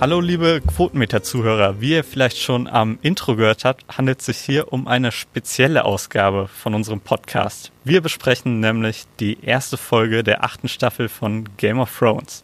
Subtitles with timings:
[0.00, 4.72] Hallo liebe Quotenmeter-Zuhörer, wie ihr vielleicht schon am Intro gehört habt, handelt es sich hier
[4.72, 7.70] um eine spezielle Ausgabe von unserem Podcast.
[7.84, 12.42] Wir besprechen nämlich die erste Folge der achten Staffel von Game of Thrones.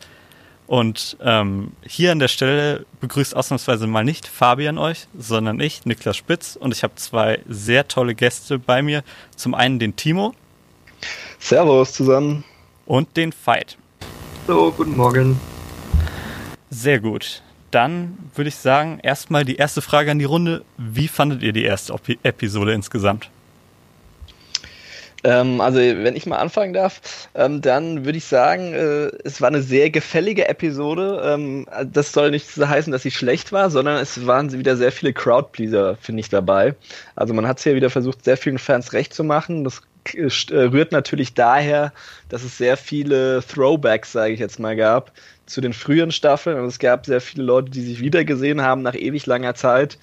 [0.66, 6.18] Und ähm, hier an der Stelle begrüßt ausnahmsweise mal nicht Fabian euch, sondern ich, Niklas
[6.18, 6.56] Spitz.
[6.56, 9.02] Und ich habe zwei sehr tolle Gäste bei mir.
[9.34, 10.34] Zum einen den Timo.
[11.38, 12.44] Servus zusammen.
[12.84, 13.78] Und den Veit.
[14.46, 15.40] Hallo, guten Morgen.
[16.68, 20.64] Sehr gut dann würde ich sagen, erstmal die erste Frage an die Runde.
[20.76, 23.30] Wie fandet ihr die erste Episode insgesamt?
[25.24, 29.48] Ähm, also, wenn ich mal anfangen darf, ähm, dann würde ich sagen, äh, es war
[29.48, 31.20] eine sehr gefällige Episode.
[31.24, 35.12] Ähm, das soll nicht heißen, dass sie schlecht war, sondern es waren wieder sehr viele
[35.12, 36.76] Crowdpleaser, finde ich, dabei.
[37.16, 39.64] Also, man hat es hier wieder versucht, sehr vielen Fans recht zu machen.
[39.64, 39.82] Das
[40.14, 41.92] äh, rührt natürlich daher,
[42.28, 45.10] dass es sehr viele Throwbacks, sage ich jetzt mal, gab
[45.46, 46.58] zu den früheren Staffeln.
[46.58, 49.98] Und es gab sehr viele Leute, die sich wiedergesehen haben nach ewig langer Zeit.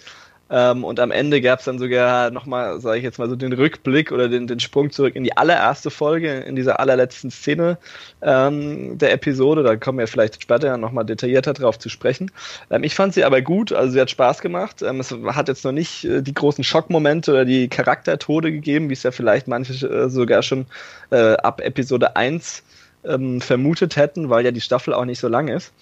[0.49, 3.53] Ähm, und am Ende gab es dann sogar nochmal, sage ich jetzt mal so, den
[3.53, 7.77] Rückblick oder den, den Sprung zurück in die allererste Folge, in dieser allerletzten Szene
[8.21, 9.63] ähm, der Episode.
[9.63, 12.29] Da kommen wir vielleicht später nochmal detaillierter drauf zu sprechen.
[12.69, 14.83] Ähm, ich fand sie aber gut, also sie hat Spaß gemacht.
[14.83, 18.93] Ähm, es hat jetzt noch nicht äh, die großen Schockmomente oder die Charaktertode gegeben, wie
[18.93, 20.67] es ja vielleicht manche äh, sogar schon
[21.09, 22.63] äh, ab Episode 1
[23.05, 25.73] ähm, vermutet hätten, weil ja die Staffel auch nicht so lang ist.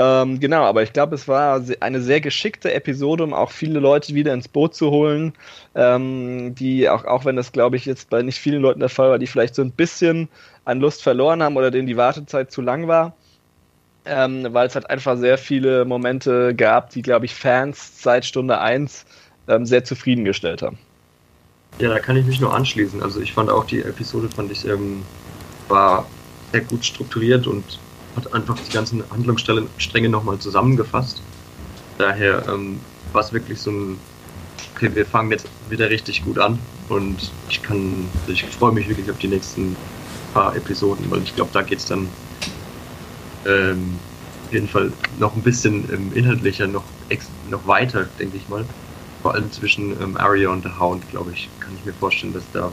[0.00, 4.14] Ähm, genau, aber ich glaube, es war eine sehr geschickte Episode, um auch viele Leute
[4.14, 5.32] wieder ins Boot zu holen,
[5.74, 9.10] ähm, die auch, auch wenn das, glaube ich, jetzt bei nicht vielen Leuten der Fall
[9.10, 10.28] war, die vielleicht so ein bisschen
[10.64, 13.16] an Lust verloren haben oder denen die Wartezeit zu lang war.
[14.04, 18.60] Ähm, weil es halt einfach sehr viele Momente gab, die, glaube ich, Fans seit Stunde
[18.60, 19.04] 1
[19.48, 20.78] ähm, sehr zufriedengestellt haben.
[21.80, 23.02] Ja, da kann ich mich nur anschließen.
[23.02, 25.02] Also ich fand auch die Episode, fand ich, ähm,
[25.68, 26.06] war
[26.52, 27.64] sehr gut strukturiert und
[28.16, 31.22] hat einfach die ganzen Handlungsstränge nochmal zusammengefasst.
[31.98, 32.80] Daher ähm,
[33.12, 33.98] war es wirklich so ein,
[34.74, 36.58] okay, wir fangen jetzt wieder richtig gut an
[36.88, 39.76] und ich kann, ich freue mich wirklich auf die nächsten
[40.32, 42.08] paar Episoden, weil ich glaube, da geht es dann
[43.46, 43.98] ähm,
[44.46, 46.84] auf jeden Fall noch ein bisschen ähm, inhaltlicher, noch,
[47.50, 48.64] noch weiter, denke ich mal.
[49.22, 52.44] Vor allem zwischen ähm, Arya und The Hound, glaube ich, kann ich mir vorstellen, dass
[52.52, 52.70] da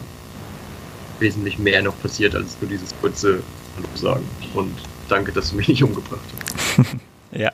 [1.20, 3.42] wesentlich mehr noch passiert als nur dieses kurze
[3.76, 4.28] Hallo sagen.
[4.54, 4.76] Und
[5.10, 6.22] danke, dass du mich nicht umgebracht
[6.78, 6.86] hast.
[7.32, 7.52] ja.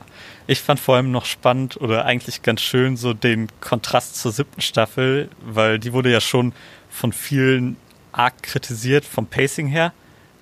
[0.48, 4.62] Ich fand vor allem noch spannend oder eigentlich ganz schön so den Kontrast zur siebten
[4.62, 6.54] Staffel, weil die wurde ja schon
[6.90, 7.78] von vielen
[8.12, 9.94] arg kritisiert vom Pacing her,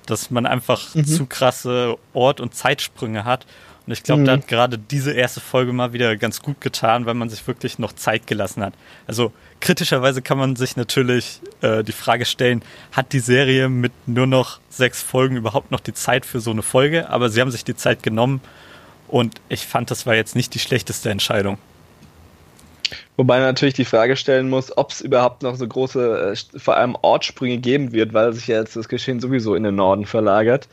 [0.05, 1.05] dass man einfach mhm.
[1.05, 3.45] zu krasse Ort- und Zeitsprünge hat.
[3.85, 4.25] Und ich glaube, mhm.
[4.25, 7.77] da hat gerade diese erste Folge mal wieder ganz gut getan, weil man sich wirklich
[7.77, 8.73] noch Zeit gelassen hat.
[9.05, 12.61] Also kritischerweise kann man sich natürlich äh, die Frage stellen,
[12.91, 16.61] hat die Serie mit nur noch sechs Folgen überhaupt noch die Zeit für so eine
[16.61, 17.09] Folge?
[17.09, 18.41] Aber sie haben sich die Zeit genommen
[19.07, 21.57] und ich fand, das war jetzt nicht die schlechteste Entscheidung.
[23.17, 26.77] Wobei man natürlich die Frage stellen muss, ob es überhaupt noch so große, äh, vor
[26.77, 30.67] allem Ortssprünge geben wird, weil sich ja jetzt das Geschehen sowieso in den Norden verlagert.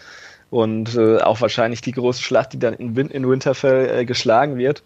[0.48, 4.56] Und äh, auch wahrscheinlich die große Schlacht, die dann in, Win in Winterfell äh, geschlagen
[4.56, 4.84] wird.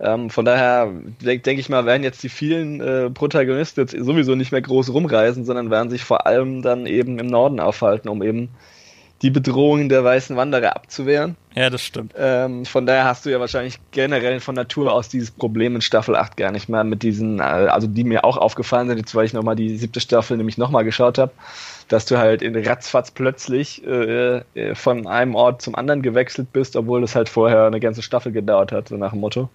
[0.00, 0.92] Ähm, von daher
[1.22, 4.92] denke denk ich mal, werden jetzt die vielen äh, Protagonisten jetzt sowieso nicht mehr groß
[4.92, 8.48] rumreisen, sondern werden sich vor allem dann eben im Norden aufhalten, um eben
[9.24, 11.34] die Bedrohungen der weißen Wanderer abzuwehren.
[11.54, 12.12] Ja, das stimmt.
[12.14, 16.14] Ähm, von daher hast du ja wahrscheinlich generell von Natur aus dieses Problem in Staffel
[16.14, 19.24] 8 gar nicht mehr mit diesen, äh, also die mir auch aufgefallen sind, jetzt weil
[19.24, 21.32] ich nochmal die siebte Staffel nämlich nochmal geschaut habe,
[21.88, 26.76] dass du halt in ratzfatz plötzlich äh, äh, von einem Ort zum anderen gewechselt bist,
[26.76, 29.48] obwohl das halt vorher eine ganze Staffel gedauert hat, so nach dem Motto.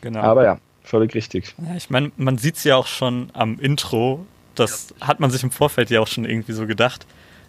[0.00, 0.20] Genau.
[0.20, 1.56] Aber ja, völlig richtig.
[1.58, 4.24] Ja, ich meine, man sieht es ja auch schon am Intro,
[4.54, 7.04] das hat man sich im Vorfeld ja auch schon irgendwie so gedacht,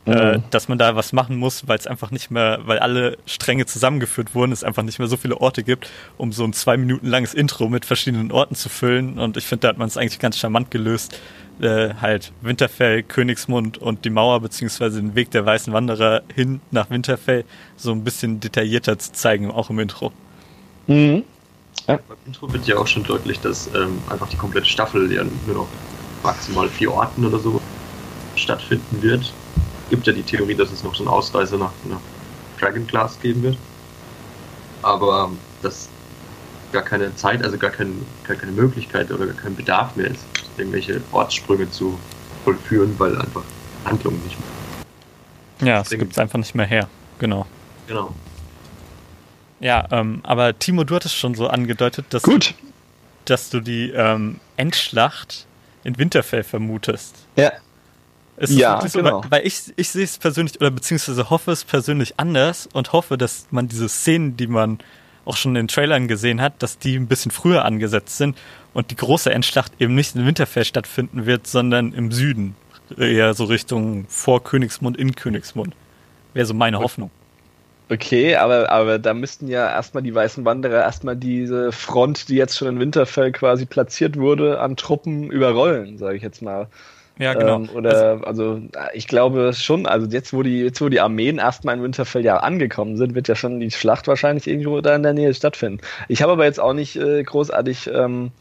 [0.06, 0.13] mhm.
[0.13, 3.66] äh, dass man da was machen muss, weil es einfach nicht mehr, weil alle Stränge
[3.66, 7.07] zusammengeführt wurden, es einfach nicht mehr so viele Orte gibt, um so ein zwei Minuten
[7.07, 9.19] langes Intro mit verschiedenen Orten zu füllen.
[9.19, 11.19] Und ich finde, da hat man es eigentlich ganz charmant gelöst,
[11.62, 16.90] äh, halt Winterfell, Königsmund und die Mauer beziehungsweise den Weg der weißen Wanderer hin nach
[16.90, 17.44] Winterfell
[17.75, 20.12] so ein bisschen detaillierter zu zeigen, auch im Intro.
[20.88, 21.24] Mhm.
[21.88, 22.00] Ja.
[22.07, 25.56] Beim Intro wird ja auch schon deutlich, dass ähm, einfach die komplette Staffel ja nur
[25.56, 25.68] noch
[26.24, 27.62] maximal vier Orten oder so
[28.36, 29.34] stattfinden wird.
[29.89, 32.00] Gibt ja die Theorie, dass es noch so einen Ausreißer nach, nach
[32.59, 33.57] Dragon Glass geben wird.
[34.81, 35.89] Aber ähm, das
[36.71, 40.24] gar keine Zeit, also gar, kein, gar keine Möglichkeit oder gar kein Bedarf mehr ist,
[40.57, 41.97] irgendwelche Ortssprünge zu
[42.44, 43.44] vollführen, weil einfach
[43.86, 45.68] Handlungen nicht mehr.
[45.68, 46.88] Ja, es gibt es einfach nicht mehr her,
[47.18, 47.45] genau.
[47.88, 48.13] Genau.
[49.59, 52.53] Ja, ähm, aber Timo, du hattest schon so angedeutet, dass, Gut.
[53.25, 55.47] dass du die ähm, Endschlacht
[55.83, 57.15] in Winterfell vermutest.
[57.35, 57.51] Ja.
[58.39, 59.21] Ist ja, so, genau.
[59.24, 63.18] Weil, weil ich, ich sehe es persönlich oder beziehungsweise hoffe es persönlich anders und hoffe,
[63.18, 64.80] dass man diese Szenen, die man
[65.25, 68.38] auch schon in den Trailern gesehen hat, dass die ein bisschen früher angesetzt sind
[68.74, 72.56] und die große Endschlacht eben nicht in Winterfell stattfinden wird, sondern im Süden.
[72.97, 75.75] Eher so Richtung vor Königsmund, in Königsmund.
[76.33, 77.12] Wäre so meine Hoffnung.
[77.92, 82.57] Okay, aber, aber da müssten ja erstmal die Weißen Wanderer erstmal diese Front, die jetzt
[82.57, 86.68] schon in Winterfell quasi platziert wurde, an Truppen überrollen, sage ich jetzt mal.
[87.19, 87.57] Ja, genau.
[87.57, 88.62] Ähm, oder also,
[88.94, 92.38] ich glaube schon, also jetzt wo die, jetzt wo die Armeen erstmal in Winterfell ja
[92.38, 95.81] angekommen sind, wird ja schon die Schlacht wahrscheinlich irgendwo da in der Nähe stattfinden.
[96.07, 98.31] Ich habe aber jetzt auch nicht äh, großartig ähm,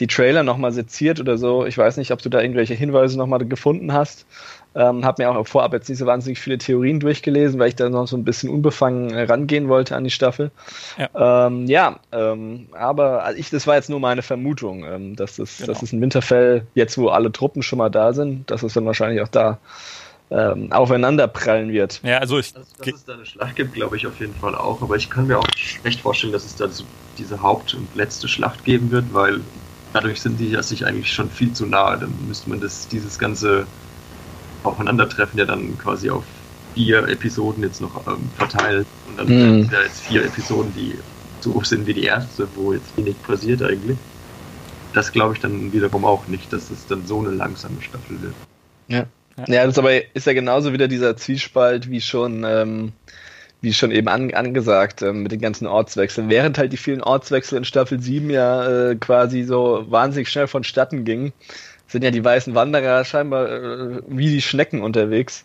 [0.00, 1.64] die Trailer nochmal seziert oder so.
[1.64, 4.26] Ich weiß nicht, ob du da irgendwelche Hinweise nochmal gefunden hast.
[4.76, 7.88] Ähm, habe mir auch vorab jetzt nicht so wahnsinnig viele Theorien durchgelesen, weil ich da
[7.88, 10.50] noch so ein bisschen unbefangen äh, rangehen wollte an die Staffel.
[10.98, 15.38] Ja, ähm, ja ähm, aber also ich, das war jetzt nur meine Vermutung, ähm, dass,
[15.38, 15.72] es, genau.
[15.72, 18.84] dass es in Winterfell, jetzt wo alle Truppen schon mal da sind, dass es dann
[18.84, 19.58] wahrscheinlich auch da
[20.30, 22.00] ähm, aufeinander prallen wird.
[22.02, 22.52] Ja, also ich.
[22.52, 24.82] Dass, dass es da eine Schlacht gibt, glaube ich auf jeden Fall auch.
[24.82, 25.46] Aber ich kann mir auch
[25.84, 26.84] echt vorstellen, dass es da so
[27.18, 29.40] diese Haupt- und letzte Schlacht geben wird, weil
[29.92, 31.98] dadurch sind die ja sich eigentlich schon viel zu nahe.
[31.98, 33.66] Dann müsste man das, dieses ganze
[34.64, 36.24] Aufeinandertreffen ja dann quasi auf
[36.74, 38.86] vier Episoden jetzt noch ähm, verteilt.
[39.08, 39.62] Und dann mhm.
[39.62, 40.94] sind ja jetzt vier Episoden, die
[41.40, 43.98] so sind wie die erste, wo jetzt wenig passiert eigentlich.
[44.92, 48.34] Das glaube ich dann wiederum auch nicht, dass es dann so eine langsame Staffel wird.
[48.88, 49.06] Ja.
[49.48, 52.92] Ja, das aber ist ja genauso wieder dieser Zwiespalt wie schon, ähm,
[53.62, 56.30] wie schon eben an, angesagt ähm, mit den ganzen Ortswechseln.
[56.30, 61.04] Während halt die vielen Ortswechsel in Staffel 7 ja äh, quasi so wahnsinnig schnell vonstatten
[61.04, 61.32] gingen,
[61.94, 65.44] sind ja die weißen Wanderer scheinbar äh, wie die Schnecken unterwegs.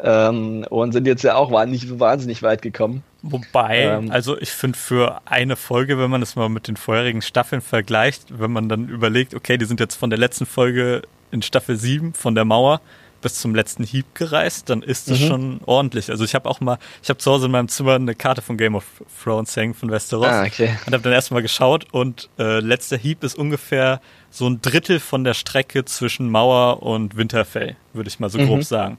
[0.00, 3.02] Ähm, und sind jetzt ja auch nicht so wahnsinnig weit gekommen.
[3.22, 7.20] Wobei, ähm, also ich finde für eine Folge, wenn man das mal mit den vorherigen
[7.20, 11.02] Staffeln vergleicht, wenn man dann überlegt, okay, die sind jetzt von der letzten Folge
[11.32, 12.80] in Staffel 7 von der Mauer
[13.20, 15.26] bis zum letzten Hieb gereist, dann ist das mhm.
[15.26, 16.10] schon ordentlich.
[16.10, 18.56] Also ich habe auch mal, ich habe zu Hause in meinem Zimmer eine Karte von
[18.56, 18.84] Game of
[19.22, 20.76] Thrones hängen von Westeros ah, okay.
[20.86, 25.24] und habe dann erstmal geschaut und äh, letzter Hieb ist ungefähr so ein Drittel von
[25.24, 28.46] der Strecke zwischen Mauer und Winterfell, würde ich mal so mhm.
[28.46, 28.98] grob sagen.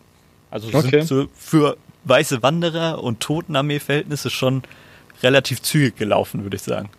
[0.51, 1.01] Also okay.
[1.01, 4.63] sind so für weiße Wanderer und Totenarmee-Verhältnisse schon
[5.21, 6.89] relativ zügig gelaufen, würde ich sagen.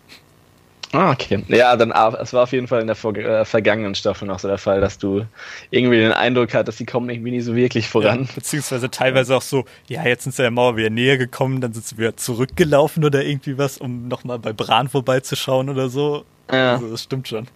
[0.93, 1.43] Ah, okay.
[1.47, 4.47] Ja, dann es war auf jeden Fall in der vor, äh, vergangenen Staffel noch so
[4.47, 5.25] der Fall, dass du
[5.69, 8.23] irgendwie den Eindruck hattest, die kommen irgendwie nie so wirklich voran.
[8.23, 11.71] Ja, beziehungsweise teilweise auch so, ja, jetzt sind sie der Mauer wieder näher gekommen, dann
[11.71, 16.25] sind sie wieder zurückgelaufen oder irgendwie was, um nochmal bei Bran vorbeizuschauen oder so.
[16.51, 16.73] Ja.
[16.73, 17.47] Also das stimmt schon.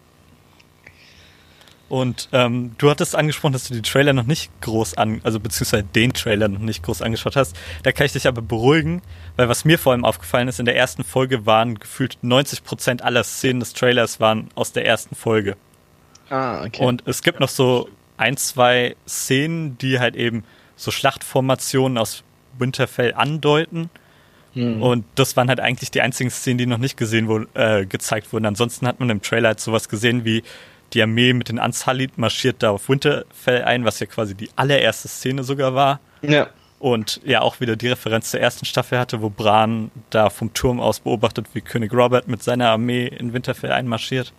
[1.87, 5.83] Und ähm, du hattest angesprochen, dass du die Trailer noch nicht groß an, also beziehungsweise
[5.83, 7.55] den Trailer noch nicht groß angeschaut hast.
[7.83, 9.03] Da kann ich dich aber beruhigen,
[9.35, 13.03] weil was mir vor allem aufgefallen ist, in der ersten Folge waren gefühlt 90 Prozent
[13.03, 15.57] aller Szenen des Trailers waren aus der ersten Folge.
[16.29, 16.83] Ah, okay.
[16.83, 17.87] Und es gibt noch so
[18.17, 20.43] ein, zwei Szenen, die halt eben
[20.75, 22.23] so Schlachtformationen aus
[22.57, 23.91] Winterfell andeuten.
[24.55, 24.81] Mhm.
[24.81, 28.33] Und das waren halt eigentlich die einzigen Szenen, die noch nicht gesehen wurden, äh, gezeigt
[28.33, 28.45] wurden.
[28.45, 30.43] Ansonsten hat man im Trailer halt sowas gesehen wie
[30.93, 35.07] die Armee mit den Unsullied marschiert da auf Winterfell ein, was ja quasi die allererste
[35.07, 35.99] Szene sogar war.
[36.21, 36.47] Ja.
[36.79, 40.79] Und ja auch wieder die Referenz zur ersten Staffel hatte, wo Bran da vom Turm
[40.79, 44.33] aus beobachtet, wie König Robert mit seiner Armee in Winterfell einmarschiert.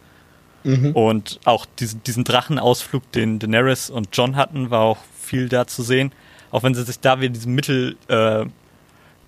[0.65, 0.93] Mhm.
[0.93, 5.83] Und auch diesen, diesen Drachenausflug, den Daenerys und John hatten, war auch viel da zu
[5.83, 6.13] sehen.
[6.51, 8.45] Auch wenn sie sich da wieder diesen Mittel äh,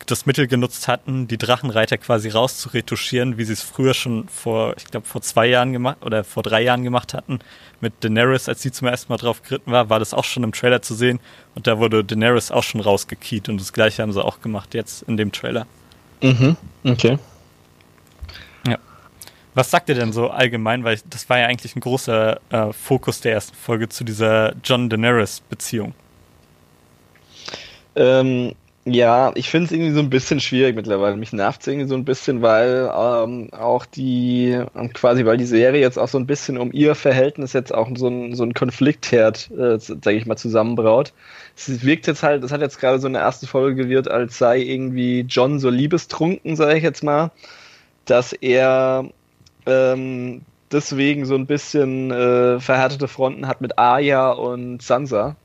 [0.07, 4.85] das Mittel genutzt hatten, die Drachenreiter quasi rauszuretuschieren, wie sie es früher schon vor, ich
[4.87, 7.41] glaube, vor zwei Jahren gemacht oder vor drei Jahren gemacht hatten.
[7.81, 10.53] Mit Daenerys, als sie zum ersten Mal drauf geritten war, war das auch schon im
[10.53, 11.21] Trailer zu sehen.
[11.55, 13.49] Und da wurde Daenerys auch schon rausgekiet.
[13.49, 15.67] Und das gleiche haben sie auch gemacht jetzt in dem Trailer.
[16.23, 17.19] Mhm, okay.
[18.67, 18.79] Ja.
[19.55, 20.85] Was sagt ihr denn so allgemein?
[20.85, 25.95] Weil das war ja eigentlich ein großer äh, Fokus der ersten Folge zu dieser John-Daenerys-Beziehung.
[27.95, 28.55] Ähm,
[28.93, 31.17] ja, ich finde es irgendwie so ein bisschen schwierig mittlerweile.
[31.17, 34.63] Mich nervt es irgendwie so ein bisschen, weil ähm, auch die,
[34.95, 38.09] quasi, weil die Serie jetzt auch so ein bisschen um ihr Verhältnis jetzt auch so
[38.09, 41.13] ein, so ein Konfliktherd, äh, sage ich mal, zusammenbraut.
[41.57, 44.61] Es wirkt jetzt halt, das hat jetzt gerade so eine erste Folge gewirkt, als sei
[44.61, 47.31] irgendwie John so liebestrunken, sage ich jetzt mal,
[48.05, 49.09] dass er
[49.67, 50.43] ähm,
[50.73, 55.37] deswegen so ein bisschen äh, verhärtete Fronten hat mit Arya und Sansa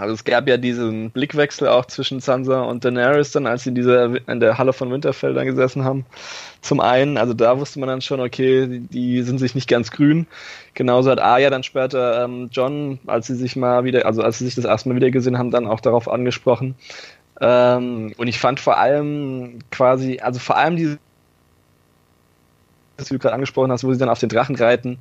[0.00, 3.74] also es gab ja diesen Blickwechsel auch zwischen Sansa und Daenerys dann, als sie in,
[3.74, 6.06] dieser, in der Halle von Winterfell dann gesessen haben.
[6.62, 9.90] Zum einen, also da wusste man dann schon, okay, die, die sind sich nicht ganz
[9.90, 10.26] grün.
[10.74, 14.46] Genauso hat Arya dann später ähm, John, als sie sich mal wieder, also als sie
[14.46, 16.74] sich das erste Mal wieder gesehen haben, dann auch darauf angesprochen.
[17.40, 20.98] Ähm, und ich fand vor allem quasi, also vor allem diese,
[22.98, 24.98] was du gerade angesprochen hast, wo sie dann auf den Drachen reiten,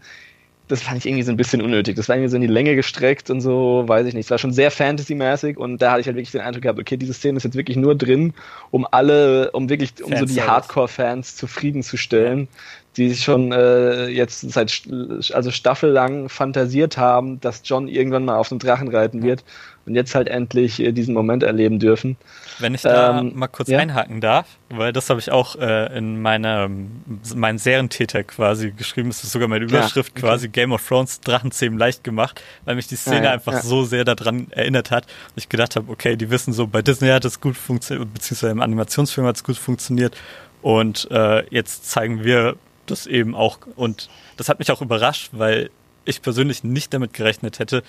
[0.69, 1.95] das fand ich irgendwie so ein bisschen unnötig.
[1.95, 4.25] Das war irgendwie so in die Länge gestreckt und so, weiß ich nicht.
[4.25, 6.95] Es war schon sehr Fantasy-mäßig und da hatte ich halt wirklich den Eindruck gehabt, okay,
[6.95, 8.33] diese Szene ist jetzt wirklich nur drin,
[8.69, 12.47] um alle, um wirklich, um so die Hardcore-Fans zufriedenzustellen,
[12.97, 14.83] die sich schon äh, jetzt seit
[15.33, 19.43] also staffellang fantasiert haben, dass John irgendwann mal auf einem Drachen reiten wird
[19.87, 22.15] und jetzt halt endlich äh, diesen Moment erleben dürfen.
[22.59, 23.79] Wenn ich da ähm, mal kurz ja?
[23.79, 26.69] einhaken darf, weil das habe ich auch äh, in meiner
[27.35, 30.21] meinen Serientäter quasi geschrieben, das ist sogar meine Überschrift ja, okay.
[30.21, 34.05] quasi Game of Thrones Drachenzähmen leicht gemacht, weil mich die Szene ja, einfach so sehr
[34.05, 35.05] daran erinnert hat.
[35.05, 38.51] Und ich gedacht habe, okay, die wissen so, bei Disney hat es gut funktioniert, beziehungsweise
[38.51, 40.15] im Animationsfilm hat es gut funktioniert.
[40.61, 43.59] Und äh, jetzt zeigen wir das eben auch.
[43.75, 45.69] Und das hat mich auch überrascht, weil
[46.05, 47.83] ich persönlich nicht damit gerechnet hätte,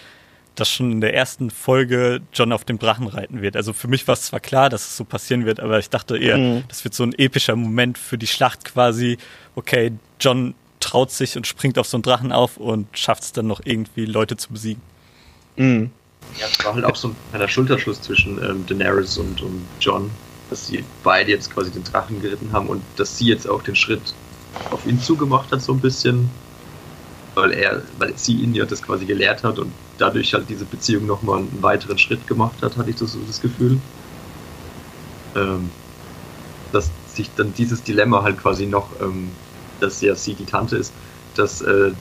[0.55, 3.57] dass schon in der ersten Folge John auf dem Drachen reiten wird.
[3.57, 6.19] Also für mich war es zwar klar, dass es so passieren wird, aber ich dachte
[6.19, 6.65] eher, mhm.
[6.69, 9.19] das wird so ein epischer Moment für die Schlacht quasi.
[9.55, 13.47] Okay, John traut sich und springt auf so einen Drachen auf und schafft es dann
[13.47, 14.83] noch irgendwie, Leute zu besiegen.
[15.57, 15.91] Mhm.
[16.39, 20.11] Ja, es war halt auch so ein kleiner Schulterschluss zwischen ähm, Daenerys und, und John,
[20.49, 23.77] dass sie beide jetzt quasi den Drachen geritten haben und dass sie jetzt auch den
[23.77, 24.15] Schritt
[24.71, 26.31] auf ihn zugemacht hat, so ein bisschen
[27.35, 31.07] weil er, weil sie ihn ja das quasi gelehrt hat und dadurch halt diese Beziehung
[31.07, 33.79] nochmal einen weiteren Schritt gemacht hat, hatte ich das, das Gefühl.
[35.37, 35.71] Ähm,
[36.73, 39.31] dass sich dann dieses Dilemma halt quasi noch, ähm,
[39.81, 40.93] dass ja sie die Tante ist,
[41.37, 41.93] dass äh,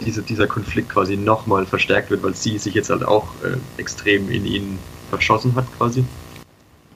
[0.00, 4.30] diese, dieser Konflikt quasi nochmal verstärkt wird, weil sie sich jetzt halt auch äh, extrem
[4.30, 4.78] in ihn
[5.10, 6.04] verschossen hat quasi.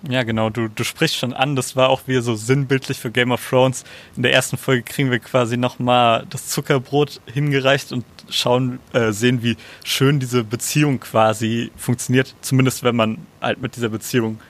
[0.08, 3.30] Ja, genau, du, du sprichst schon an, das war auch wieder so sinnbildlich für Game
[3.30, 3.84] of Thrones.
[4.16, 9.44] In der ersten Folge kriegen wir quasi nochmal das Zuckerbrot hingereicht und schauen, äh, sehen,
[9.44, 12.34] wie schön diese Beziehung quasi funktioniert.
[12.40, 14.40] Zumindest wenn man halt mit dieser Beziehung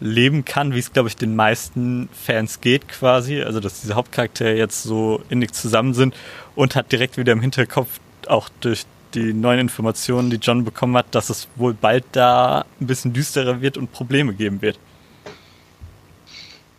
[0.00, 3.42] leben kann, wie es, glaube ich, den meisten Fans geht quasi.
[3.42, 6.14] Also, dass diese Hauptcharaktere jetzt so innig zusammen sind
[6.56, 7.88] und hat direkt wieder im Hinterkopf
[8.26, 12.86] auch durch die neuen Informationen, die John bekommen hat, dass es wohl bald da ein
[12.86, 14.78] bisschen düsterer wird und Probleme geben wird.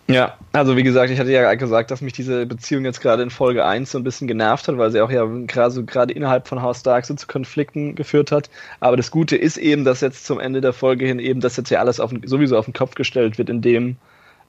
[0.09, 3.29] Ja, also wie gesagt, ich hatte ja gesagt, dass mich diese Beziehung jetzt gerade in
[3.29, 6.47] Folge 1 so ein bisschen genervt hat, weil sie auch ja gerade so gerade innerhalb
[6.47, 8.49] von Haus Stark so zu Konflikten geführt hat.
[8.79, 11.69] Aber das Gute ist eben, dass jetzt zum Ende der Folge hin eben, dass jetzt
[11.69, 13.97] ja alles auf, sowieso auf den Kopf gestellt wird, indem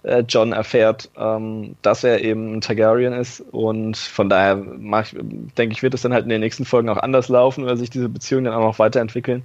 [0.02, 3.40] äh, John erfährt, ähm, dass er eben ein Targaryen ist.
[3.40, 4.62] Und von daher
[5.02, 5.16] ich,
[5.56, 7.90] denke ich, wird es dann halt in den nächsten Folgen auch anders laufen oder sich
[7.90, 9.44] diese Beziehungen dann auch noch weiterentwickeln.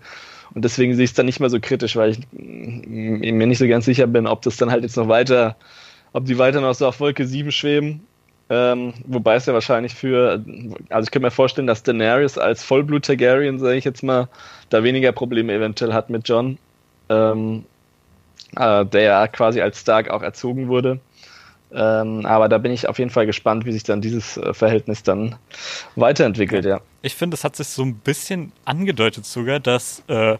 [0.53, 3.67] Und deswegen sehe ich es dann nicht mehr so kritisch, weil ich mir nicht so
[3.67, 5.57] ganz sicher bin, ob das dann halt jetzt noch weiter,
[6.13, 8.05] ob die weiter noch so auf Wolke 7 schweben.
[8.47, 10.43] Ähm, wobei es ja wahrscheinlich für,
[10.89, 14.29] also ich könnte mir vorstellen, dass Daenerys als Vollblut-Targaryen, sage ich jetzt mal,
[14.69, 16.59] da weniger Probleme eventuell hat mit John.
[17.09, 17.65] Ähm,
[18.55, 20.99] äh, der ja quasi als Stark auch erzogen wurde.
[21.73, 25.03] Ähm, aber da bin ich auf jeden Fall gespannt, wie sich dann dieses äh, Verhältnis
[25.03, 25.35] dann
[25.95, 26.79] weiterentwickelt, ja.
[27.01, 30.37] Ich finde, es hat sich so ein bisschen angedeutet sogar, dass, äh,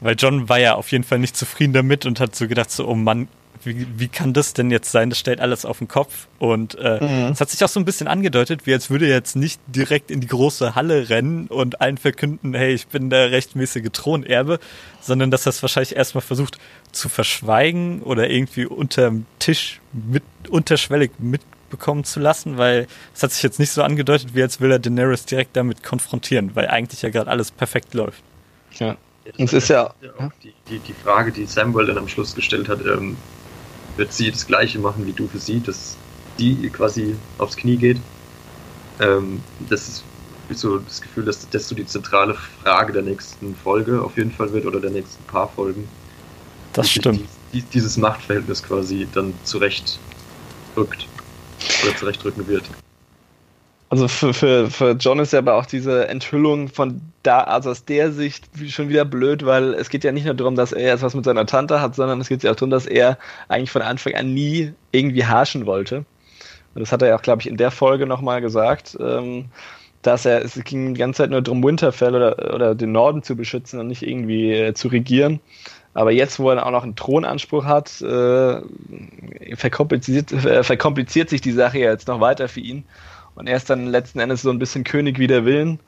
[0.00, 2.86] weil John war ja auf jeden Fall nicht zufrieden damit und hat so gedacht, so,
[2.86, 3.28] oh Mann,
[3.66, 5.10] wie, wie kann das denn jetzt sein?
[5.10, 6.26] Das stellt alles auf den Kopf.
[6.38, 7.32] Und äh, mhm.
[7.32, 10.10] es hat sich auch so ein bisschen angedeutet, wie als würde er jetzt nicht direkt
[10.10, 14.58] in die große Halle rennen und allen verkünden, hey, ich bin der rechtmäßige Thronerbe,
[15.00, 16.58] sondern dass er es wahrscheinlich erstmal versucht
[16.92, 23.42] zu verschweigen oder irgendwie unterm Tisch mit unterschwellig mitbekommen zu lassen, weil es hat sich
[23.42, 27.10] jetzt nicht so angedeutet, wie als will er Daenerys direkt damit konfrontieren, weil eigentlich ja
[27.10, 28.22] gerade alles perfekt läuft.
[28.78, 28.96] Ja.
[29.38, 32.80] Es ist ja, ja die, die, die Frage, die Samuel dann am Schluss gestellt hat,
[32.84, 33.16] ähm,
[33.96, 35.96] wird sie das Gleiche machen wie du für sie, dass
[36.38, 37.98] die quasi aufs Knie geht.
[39.00, 40.02] Ähm, das
[40.48, 44.30] ist so das Gefühl, dass das so die zentrale Frage der nächsten Folge auf jeden
[44.30, 45.88] Fall wird oder der nächsten paar Folgen.
[46.72, 47.20] Das stimmt.
[47.52, 49.98] Die, die, dieses Machtverhältnis quasi dann zurecht
[50.76, 51.06] rückt
[51.84, 52.64] oder zurechtrücken wird.
[53.90, 57.84] Also für, für, für John ist ja aber auch diese Enthüllung von da, also aus
[57.84, 61.02] der Sicht schon wieder blöd, weil es geht ja nicht nur darum, dass er jetzt
[61.02, 63.82] was mit seiner Tante hat, sondern es geht ja auch darum, dass er eigentlich von
[63.82, 66.04] Anfang an nie irgendwie herrschen wollte.
[66.74, 69.46] Und das hat er ja auch, glaube ich, in der Folge nochmal gesagt, ähm,
[70.02, 73.36] dass er, es ging die ganze Zeit nur darum, Winterfell oder, oder den Norden zu
[73.36, 75.40] beschützen und nicht irgendwie äh, zu regieren.
[75.94, 78.60] Aber jetzt, wo er auch noch einen Thronanspruch hat, äh,
[79.54, 82.84] verkompliziert, äh, verkompliziert sich die Sache ja jetzt noch weiter für ihn.
[83.34, 85.80] Und er ist dann letzten Endes so ein bisschen König wider Willen.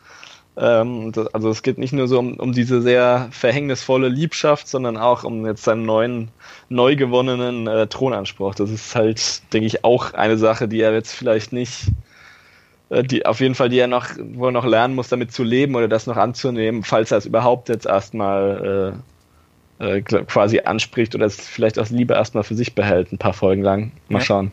[0.56, 4.96] Ähm, das, also es geht nicht nur so um, um diese sehr verhängnisvolle Liebschaft, sondern
[4.96, 6.28] auch um jetzt seinen neuen,
[6.68, 8.54] neu gewonnenen äh, Thronanspruch.
[8.54, 11.88] Das ist halt, denke ich, auch eine Sache, die er jetzt vielleicht nicht,
[12.88, 15.44] äh, die auf jeden Fall, die er noch, wo er noch lernen muss, damit zu
[15.44, 18.96] leben oder das noch anzunehmen, falls er es überhaupt jetzt erstmal
[19.78, 23.34] äh, äh, quasi anspricht oder es vielleicht aus Liebe erstmal für sich behält, ein paar
[23.34, 23.92] Folgen lang.
[24.08, 24.24] Mal ja.
[24.24, 24.52] schauen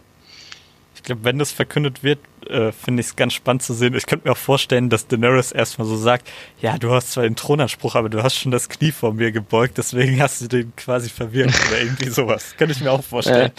[1.03, 3.93] Ich glaube, wenn das verkündet wird, äh, finde ich es ganz spannend zu sehen.
[3.93, 6.31] Ich könnte mir auch vorstellen, dass Daenerys erstmal so sagt,
[6.62, 9.77] ja, du hast zwar den Thronanspruch, aber du hast schon das Knie vor mir gebeugt,
[9.77, 12.55] deswegen hast du den quasi verwirrt oder irgendwie sowas.
[12.57, 13.51] Könnte ich mir auch vorstellen.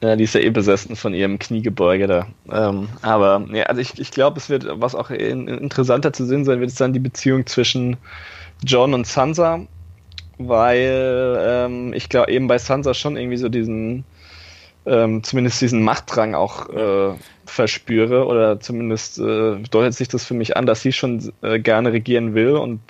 [0.00, 0.10] Ja.
[0.10, 0.16] ja.
[0.16, 2.28] die ist ja eh besessen von ihrem Kniegebeuge da.
[2.52, 6.60] Ähm, aber ja, also ich, ich glaube, es wird, was auch interessanter zu sehen sein
[6.60, 7.96] wird, ist dann die Beziehung zwischen
[8.64, 9.66] John und Sansa,
[10.38, 14.04] weil ähm, ich glaube eben bei Sansa schon irgendwie so diesen
[14.88, 17.14] ähm, zumindest diesen Machtdrang auch äh,
[17.46, 21.92] verspüre oder zumindest äh, deutet sich das für mich an, dass sie schon äh, gerne
[21.92, 22.80] regieren will und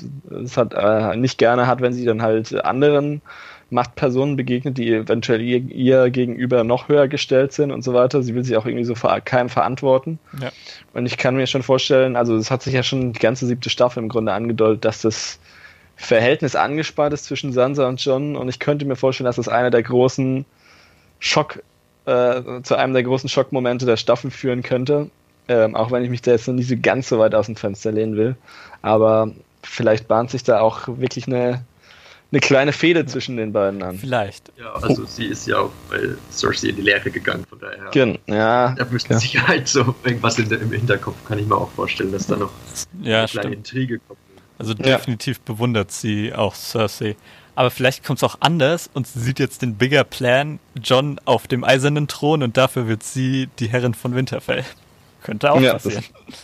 [0.45, 3.23] es hat äh, nicht gerne hat, wenn sie dann halt anderen
[3.71, 8.23] Machtpersonen begegnet, die eventuell ihr, ihr, gegenüber noch höher gestellt sind und so weiter.
[8.23, 10.19] Sie will sich auch irgendwie so vor keinem verantworten.
[10.41, 10.51] Ja.
[10.95, 13.69] Und ich kann mir schon vorstellen, also es hat sich ja schon die ganze siebte
[13.69, 15.39] Staffel im Grunde angedeutet, dass das
[15.97, 19.71] Verhältnis angespart ist zwischen Sansa und John und ich könnte mir vorstellen, dass das einer
[19.71, 20.47] der großen
[21.19, 21.63] Schock
[22.09, 25.11] äh, zu einem der großen Schockmomente der Staffel führen könnte.
[25.47, 27.57] Ähm, auch wenn ich mich da jetzt noch nicht so ganz so weit aus dem
[27.57, 28.37] Fenster lehnen will.
[28.83, 29.31] Aber
[29.63, 31.65] vielleicht bahnt sich da auch wirklich eine,
[32.33, 33.99] eine kleine Fehde zwischen den beiden an.
[33.99, 34.53] Vielleicht.
[34.59, 35.07] Ja, also oh.
[35.07, 37.91] sie ist ja auch bei Cersei in die Lehre gegangen, von daher.
[37.91, 38.75] Gen ja.
[38.75, 39.21] Da müsste ja.
[39.21, 42.37] sich halt so irgendwas in der, im Hinterkopf, kann ich mir auch vorstellen, dass da
[42.37, 42.51] noch
[43.03, 43.55] ja, eine kleine stimmt.
[43.55, 44.19] Intrige kommt.
[44.59, 45.43] Also definitiv ja.
[45.53, 47.17] bewundert sie auch Cersei
[47.59, 51.49] aber vielleicht kommt es auch anders und sie sieht jetzt den bigger Plan, John auf
[51.49, 54.65] dem eisernen Thron und dafür wird sie die Herrin von Winterfell.
[55.25, 56.05] Könnte auch ja, passieren.
[56.29, 56.37] Das,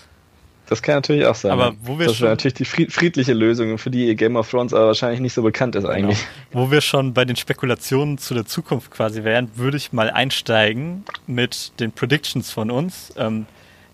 [0.67, 1.53] das, kann natürlich auch sein.
[1.53, 4.89] Aber wo wir das wäre natürlich die friedliche Lösung, für die Game of Thrones aber
[4.89, 6.19] wahrscheinlich nicht so bekannt ist eigentlich.
[6.51, 6.65] Genau.
[6.65, 11.05] Wo wir schon bei den Spekulationen zu der Zukunft quasi wären, würde ich mal einsteigen
[11.29, 13.15] mit den Predictions von uns.
[13.17, 13.47] Ähm,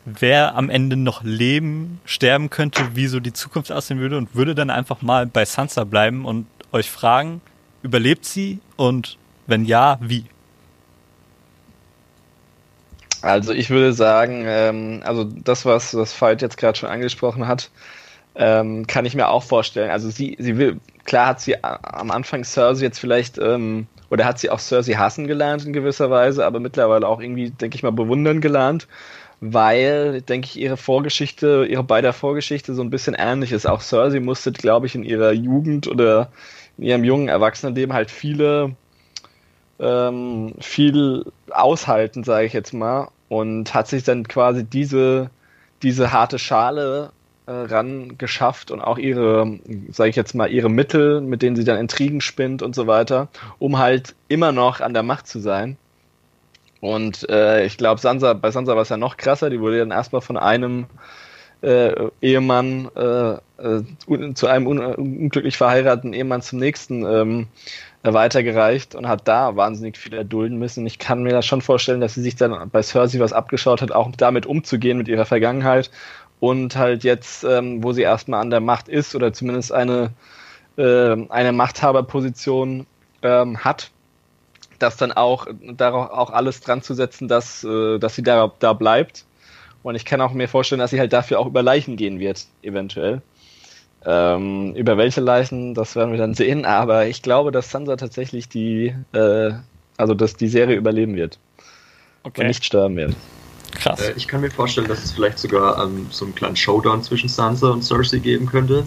[0.06, 4.54] wer am Ende noch leben, sterben könnte, wie so die Zukunft aussehen würde und würde
[4.54, 7.40] dann einfach mal bei Sansa bleiben und euch fragen,
[7.82, 10.26] überlebt sie und wenn ja, wie?
[13.22, 17.70] Also ich würde sagen, ähm, also das, was das Veit jetzt gerade schon angesprochen hat,
[18.34, 19.90] ähm, kann ich mir auch vorstellen.
[19.90, 24.38] Also sie, sie will, klar hat sie am Anfang Cersei jetzt vielleicht, ähm, oder hat
[24.38, 27.92] sie auch Cersei hassen gelernt in gewisser Weise, aber mittlerweile auch irgendwie, denke ich mal,
[27.92, 28.88] bewundern gelernt
[29.40, 33.66] weil, denke ich, ihre Vorgeschichte, ihre beider Vorgeschichte so ein bisschen ähnlich ist.
[33.66, 36.30] Auch Cersei musste, glaube ich, in ihrer Jugend oder
[36.76, 38.76] in ihrem jungen Erwachsenenleben halt viele,
[39.78, 45.30] ähm, viel aushalten, sage ich jetzt mal, und hat sich dann quasi diese,
[45.82, 47.10] diese harte Schale
[47.46, 49.58] äh, ran geschafft und auch ihre,
[49.90, 53.28] sage ich jetzt mal, ihre Mittel, mit denen sie dann Intrigen spinnt und so weiter,
[53.58, 55.78] um halt immer noch an der Macht zu sein.
[56.80, 59.90] Und äh, ich glaube, Sansa, bei Sansa war es ja noch krasser, die wurde dann
[59.90, 60.86] erstmal von einem
[61.62, 67.48] äh, Ehemann äh, äh, zu einem un unglücklich verheirateten Ehemann zum nächsten ähm,
[68.02, 70.86] weitergereicht und hat da wahnsinnig viel erdulden müssen.
[70.86, 73.92] Ich kann mir das schon vorstellen, dass sie sich dann bei Cersei was abgeschaut hat,
[73.92, 75.90] auch damit umzugehen mit ihrer Vergangenheit
[76.40, 80.12] und halt jetzt, ähm, wo sie erstmal an der Macht ist oder zumindest eine,
[80.78, 82.86] äh, eine Machthaberposition
[83.22, 83.90] ähm, hat,
[84.82, 88.72] das dann auch darauf auch alles dran zu setzen, dass, äh, dass sie da, da
[88.72, 89.24] bleibt.
[89.82, 92.46] Und ich kann auch mir vorstellen, dass sie halt dafür auch über Leichen gehen wird,
[92.62, 93.22] eventuell.
[94.04, 98.48] Ähm, über welche Leichen, das werden wir dann sehen, aber ich glaube, dass Sansa tatsächlich
[98.48, 99.52] die, äh,
[99.96, 101.38] also dass die Serie überleben wird.
[102.22, 102.42] Okay.
[102.42, 103.14] Und nicht sterben wird.
[103.72, 104.00] Krass.
[104.00, 107.28] Äh, ich kann mir vorstellen, dass es vielleicht sogar ähm, so einen kleinen Showdown zwischen
[107.28, 108.84] Sansa und Cersei geben könnte.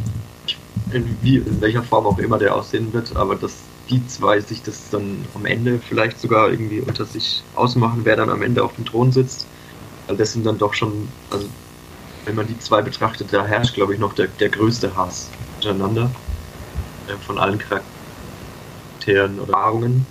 [0.92, 4.64] In, wie, in welcher Form auch immer der aussehen wird, aber dass die zwei sich
[4.64, 8.76] das dann am Ende vielleicht sogar irgendwie unter sich ausmachen, wer dann am Ende auf
[8.76, 9.48] dem Thron sitzt.
[10.08, 11.48] Weil das sind dann doch schon, also
[12.26, 16.10] wenn man die zwei betrachtet, da herrscht, glaube ich, noch der, der größte Hass miteinander.
[17.08, 20.06] Äh, von allen Charakteren oder Erfahrungen.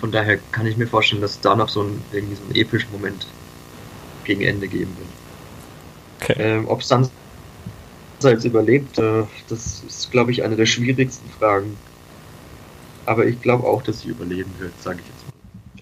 [0.00, 2.54] Von daher kann ich mir vorstellen, dass es da noch so ein, irgendwie so einen
[2.54, 3.26] epischen Moment
[4.24, 6.30] gegen Ende geben wird.
[6.30, 6.34] Okay.
[6.38, 7.10] Ähm, Ob Sansa
[8.22, 11.76] jetzt überlebt, äh, das ist, glaube ich, eine der schwierigsten Fragen.
[13.06, 15.34] Aber ich glaube auch, dass sie überleben wird, sage ich jetzt mal.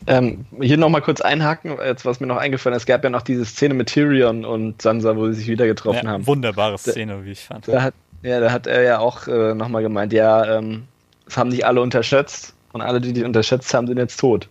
[0.06, 3.22] Ähm, hier nochmal kurz einhaken, jetzt was mir noch eingefallen ist, es gab ja noch
[3.22, 6.26] diese Szene mit Tyrion und Sansa, wo sie sich wieder getroffen ja, haben.
[6.26, 7.68] Wunderbare Szene, da, wie ich fand.
[7.68, 10.84] Da hat, ja, da hat er ja auch äh, nochmal gemeint, ja, ähm,
[11.24, 14.48] das haben nicht alle unterschätzt und alle, die die unterschätzt haben, sind jetzt tot.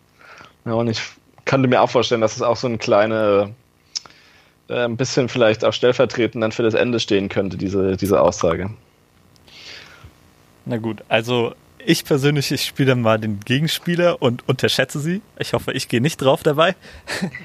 [0.65, 1.01] Ja, und ich
[1.43, 3.53] könnte mir auch vorstellen, dass es auch so eine kleine,
[4.69, 8.69] äh, ein bisschen vielleicht auch stellvertretend dann für das Ende stehen könnte, diese, diese Aussage.
[10.65, 11.53] Na gut, also
[11.85, 15.21] ich persönlich, ich spiele mal den Gegenspieler und unterschätze sie.
[15.39, 16.75] Ich hoffe, ich gehe nicht drauf dabei.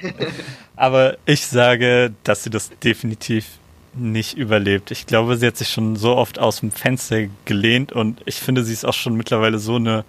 [0.76, 3.46] Aber ich sage, dass sie das definitiv
[3.94, 4.90] nicht überlebt.
[4.90, 8.62] Ich glaube, sie hat sich schon so oft aus dem Fenster gelehnt und ich finde,
[8.62, 10.04] sie ist auch schon mittlerweile so eine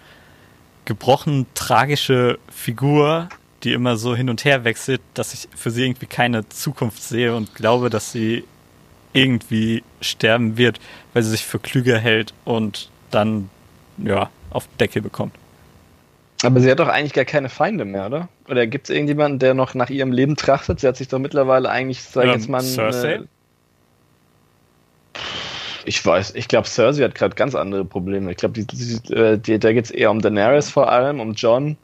[0.85, 3.29] gebrochen tragische Figur,
[3.63, 7.35] die immer so hin und her wechselt, dass ich für sie irgendwie keine Zukunft sehe
[7.35, 8.43] und glaube, dass sie
[9.13, 10.79] irgendwie sterben wird,
[11.13, 13.49] weil sie sich für klüger hält und dann
[13.97, 15.33] ja auf Decke bekommt.
[16.43, 18.29] Aber sie hat doch eigentlich gar keine Feinde mehr, oder?
[18.47, 20.79] Oder gibt es irgendjemanden, der noch nach ihrem Leben trachtet?
[20.79, 23.21] Sie hat sich doch mittlerweile eigentlich, sag ich ähm, jetzt mal, Cersei?
[25.85, 28.29] Ich weiß, ich glaube, Cersei hat gerade ganz andere Probleme.
[28.29, 31.75] Ich glaube, äh, da geht es eher um Daenerys vor allem, um John.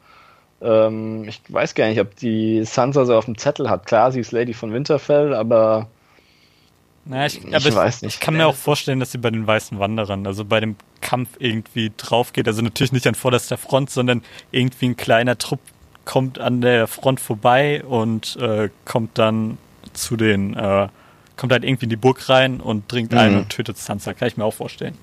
[0.61, 3.87] Ähm, ich weiß gar nicht, ob die Sansa so auf dem Zettel hat.
[3.87, 5.87] Klar, sie ist Lady von Winterfell, aber
[7.05, 8.15] naja, ich, ich aber weiß nicht.
[8.15, 11.29] Ich kann mir auch vorstellen, dass sie bei den Weißen Wanderern, also bei dem Kampf
[11.39, 12.47] irgendwie drauf geht.
[12.47, 15.59] Also natürlich nicht an vorderster Front, sondern irgendwie ein kleiner Trupp
[16.05, 19.57] kommt an der Front vorbei und äh, kommt dann
[19.93, 20.87] zu den, äh,
[21.35, 23.17] kommt halt irgendwie in die Burg rein und dringt mhm.
[23.17, 24.13] ein und tötet Sansa.
[24.13, 24.97] Kann ich mir auch vorstellen.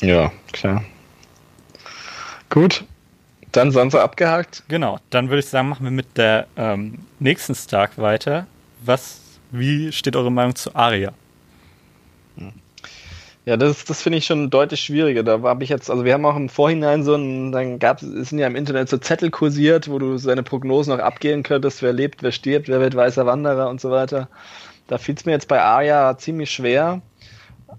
[0.00, 0.82] Ja, klar.
[2.48, 2.84] Gut.
[3.52, 4.64] Dann Sansa abgehakt.
[4.68, 4.98] Genau.
[5.10, 8.46] Dann würde ich sagen, machen wir mit der ähm, nächsten Stark weiter.
[8.84, 11.12] Was, wie steht eure Meinung zu Arya?
[13.46, 15.22] Ja, das, das finde ich schon deutlich schwieriger.
[15.22, 18.30] Da habe ich jetzt, also wir haben auch im Vorhinein so ein, dann gab es,
[18.30, 21.92] sind ja im Internet so Zettel kursiert, wo du seine Prognosen noch abgehen könntest, wer
[21.92, 24.28] lebt, wer stirbt, wer wird weißer Wanderer und so weiter.
[24.86, 27.02] Da fiel es mir jetzt bei Arya ziemlich schwer.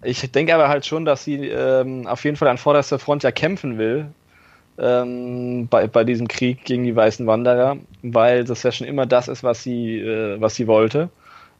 [0.03, 3.31] Ich denke aber halt schon, dass sie ähm, auf jeden Fall an vorderster Front ja
[3.31, 4.07] kämpfen will
[4.77, 9.27] ähm, bei, bei diesem Krieg gegen die weißen Wanderer, weil das ja schon immer das
[9.27, 11.09] ist, was sie, äh, was sie wollte.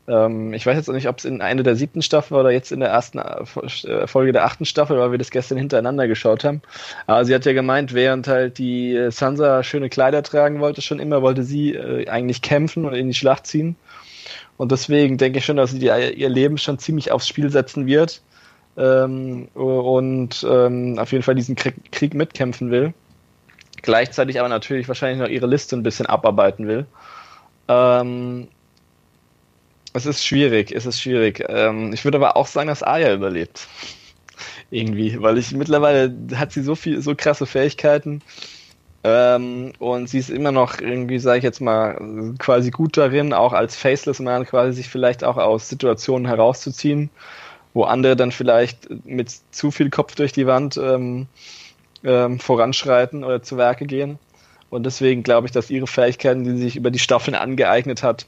[0.08, 2.72] Ähm, ich weiß jetzt auch nicht, ob es in einer der siebten Staffel oder jetzt
[2.72, 6.62] in der ersten äh, Folge der achten Staffel, weil wir das gestern hintereinander geschaut haben.
[7.08, 11.00] Aber sie hat ja gemeint, während halt die äh, Sansa schöne Kleider tragen wollte, schon
[11.00, 13.76] immer wollte sie äh, eigentlich kämpfen und in die Schlacht ziehen.
[14.58, 17.88] Und deswegen denke ich schon, dass sie die, ihr Leben schon ziemlich aufs Spiel setzen
[17.88, 18.22] wird
[18.78, 22.94] ähm, und ähm, auf jeden Fall diesen Krieg, Krieg mitkämpfen will.
[23.82, 26.86] Gleichzeitig aber natürlich wahrscheinlich noch ihre Liste ein bisschen abarbeiten will.
[27.68, 28.48] Ähm,
[29.96, 31.44] es ist schwierig, es ist schwierig.
[31.48, 33.68] Ähm, ich würde aber auch sagen, dass Aya überlebt.
[34.72, 38.22] Irgendwie, weil ich mittlerweile hat sie so viel, so krasse Fähigkeiten.
[39.04, 43.54] Ähm, und sie ist immer noch irgendwie, sage ich jetzt mal, quasi gut darin, auch
[43.54, 47.12] als Faceless Man quasi sich vielleicht auch aus Situationen herauszuziehen,
[47.74, 51.28] wo andere dann vielleicht mit zu viel Kopf durch die Wand ähm,
[52.04, 54.18] ähm, voranschreiten oder zu Werke gehen.
[54.72, 58.26] Und deswegen glaube ich, dass ihre Fähigkeiten, die sie sich über die Staffeln angeeignet hat,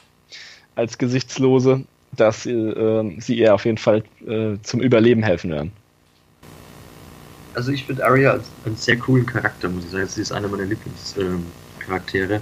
[0.77, 1.83] als Gesichtslose,
[2.15, 5.71] dass äh, sie ihr auf jeden Fall äh, zum Überleben helfen werden.
[7.53, 10.07] Also ich finde Arya als einen sehr coolen Charakter, muss ich sagen.
[10.07, 12.35] Sie ist einer meiner Lieblingscharaktere.
[12.35, 12.41] Ähm,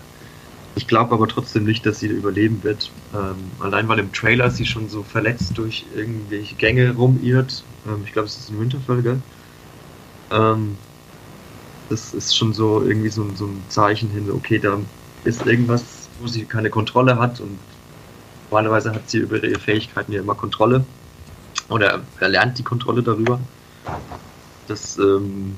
[0.76, 2.91] ich glaube aber trotzdem nicht, dass sie überleben wird.
[3.13, 7.63] Ähm, allein weil im Trailer sie schon so verletzt durch irgendwelche Gänge rumirrt.
[7.88, 9.21] Ähm, ich glaube, es ist ein Winterfell, gell?
[10.32, 10.76] Ähm,
[11.88, 14.80] das ist schon so irgendwie so, so ein Zeichen hin, okay, da
[15.24, 17.58] ist irgendwas, wo sie keine Kontrolle hat und
[18.56, 20.86] Normalerweise hat sie über ihre Fähigkeiten ja immer Kontrolle
[21.68, 23.38] oder erlernt die Kontrolle darüber.
[24.70, 25.58] Das ähm,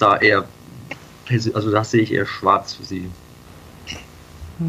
[0.00, 0.44] da eher,
[1.54, 3.08] also da sehe ich eher schwarz für sie.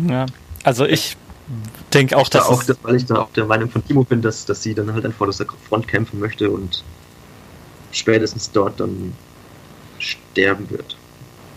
[0.08, 0.28] Ja,
[0.64, 1.18] also ich
[1.92, 2.46] denke auch, dass.
[2.46, 4.76] Da auch das, weil ich da auch der Meinung von Timo bin, dass, dass sie
[4.76, 6.84] dann halt einfach aus der Front kämpfen möchte und
[7.92, 9.16] spätestens dort dann
[9.98, 10.96] sterben wird.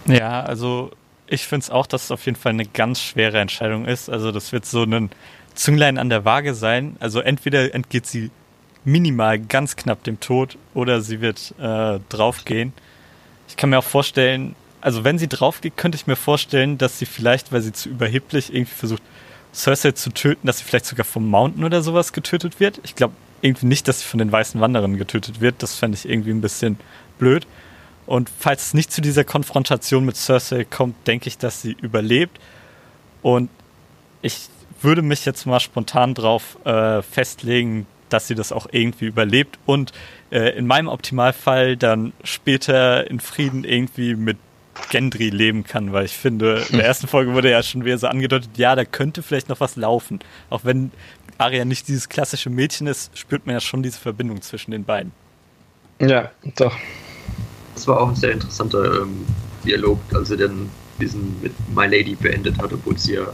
[0.06, 0.92] Ja, also
[1.26, 4.08] ich finde es auch, dass es auf jeden Fall eine ganz schwere Entscheidung ist.
[4.08, 5.10] Also das wird so ein
[5.60, 6.96] Zünglein an der Waage sein.
[7.00, 8.30] Also entweder entgeht sie
[8.86, 12.72] minimal ganz knapp dem Tod oder sie wird äh, draufgehen.
[13.46, 17.04] Ich kann mir auch vorstellen, also wenn sie draufgeht, könnte ich mir vorstellen, dass sie
[17.04, 19.02] vielleicht, weil sie zu überheblich irgendwie versucht,
[19.52, 22.80] Cersei zu töten, dass sie vielleicht sogar vom Mountain oder sowas getötet wird.
[22.82, 25.56] Ich glaube irgendwie nicht, dass sie von den weißen Wanderern getötet wird.
[25.62, 26.78] Das fände ich irgendwie ein bisschen
[27.18, 27.46] blöd.
[28.06, 32.40] Und falls es nicht zu dieser Konfrontation mit Cersei kommt, denke ich, dass sie überlebt.
[33.20, 33.50] Und
[34.22, 34.48] ich
[34.82, 39.92] würde mich jetzt mal spontan drauf äh, festlegen, dass sie das auch irgendwie überlebt und
[40.30, 44.36] äh, in meinem Optimalfall dann später in Frieden irgendwie mit
[44.88, 48.06] Gendry leben kann, weil ich finde, in der ersten Folge wurde ja schon wieder so
[48.06, 50.20] angedeutet, ja, da könnte vielleicht noch was laufen.
[50.48, 50.90] Auch wenn
[51.38, 55.12] Arya nicht dieses klassische Mädchen ist, spürt man ja schon diese Verbindung zwischen den beiden.
[56.00, 56.76] Ja, doch.
[57.74, 59.26] Das war auch ein sehr interessanter ähm,
[59.64, 63.26] Dialog, als er dann diesen mit My Lady beendet hat, obwohl sie ja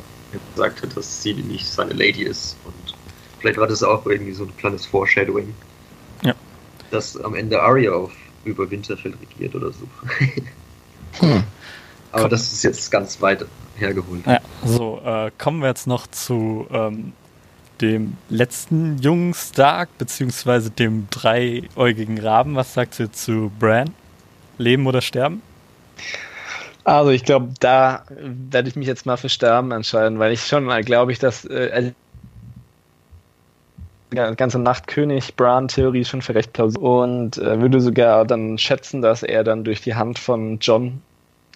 [0.55, 2.57] gesagt hat, dass sie nicht seine Lady ist.
[2.65, 2.95] Und
[3.41, 5.55] vielleicht war das auch irgendwie so ein kleines Foreshadowing.
[6.23, 6.35] Ja.
[6.91, 8.13] Dass am Ende Arya auf
[8.45, 9.89] über Winterfell regiert oder so.
[11.21, 11.43] hm.
[12.13, 12.31] Aber Komm.
[12.31, 13.45] das ist jetzt ganz weit
[13.77, 14.27] hergeholt.
[14.27, 17.13] Ja, so, äh, kommen wir jetzt noch zu ähm,
[17.81, 22.55] dem letzten jungen Stark, beziehungsweise dem dreiäugigen Raben.
[22.55, 23.91] Was sagt ihr zu Bran?
[24.59, 25.43] Leben oder sterben?
[26.87, 30.69] Also ich glaube, da werde ich mich jetzt mal für Sterben entscheiden, weil ich schon
[30.83, 31.91] glaube ich, dass äh,
[34.13, 39.43] die ganze Nachtkönig-Bran-Theorie schon für recht plausibel und äh, würde sogar dann schätzen, dass er
[39.43, 41.03] dann durch die Hand von John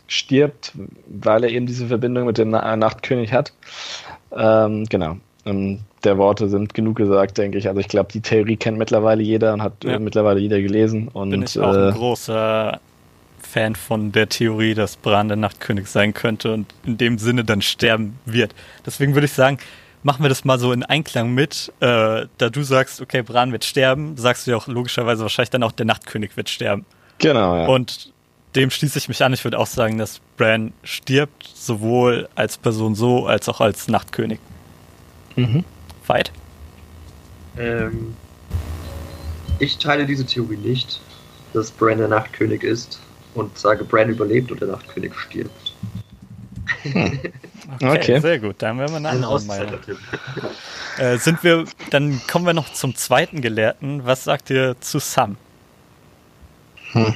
[0.08, 0.72] stirbt,
[1.06, 3.52] weil er eben diese Verbindung mit dem Na Nachtkönig hat.
[4.36, 5.16] Ähm, genau.
[5.44, 7.68] Und der Worte sind genug gesagt, denke ich.
[7.68, 9.94] Also ich glaube, die Theorie kennt mittlerweile jeder und hat äh, ja.
[9.94, 11.06] äh, mittlerweile jeder gelesen.
[11.06, 12.80] Und, Bin ich auch äh, ein großer
[13.50, 17.62] Fan von der Theorie, dass Bran der Nachtkönig sein könnte und in dem Sinne dann
[17.62, 18.54] sterben wird.
[18.86, 19.58] Deswegen würde ich sagen,
[20.02, 21.72] machen wir das mal so in Einklang mit.
[21.80, 25.64] Äh, da du sagst, okay, Bran wird sterben, sagst du ja auch logischerweise wahrscheinlich dann
[25.64, 26.86] auch, der Nachtkönig wird sterben.
[27.18, 27.66] Genau, ja.
[27.66, 28.12] Und
[28.54, 29.32] dem schließe ich mich an.
[29.32, 34.38] Ich würde auch sagen, dass Bran stirbt, sowohl als Person so, als auch als Nachtkönig.
[35.36, 35.64] Mhm.
[36.02, 36.32] Fight?
[37.58, 38.14] Ähm,
[39.58, 41.00] ich teile diese Theorie nicht,
[41.52, 43.00] dass Bran der Nachtkönig ist
[43.34, 45.74] und sage, Bran überlebt und der Nachtkönig stirbt.
[46.82, 47.18] Hm.
[47.76, 48.56] Okay, okay, sehr gut.
[48.58, 49.78] Dann werden wir eine andere Meinung.
[50.98, 54.04] äh, sind wir, dann kommen wir noch zum zweiten Gelehrten.
[54.04, 55.36] Was sagt ihr zu Sam?
[56.92, 57.14] Hm.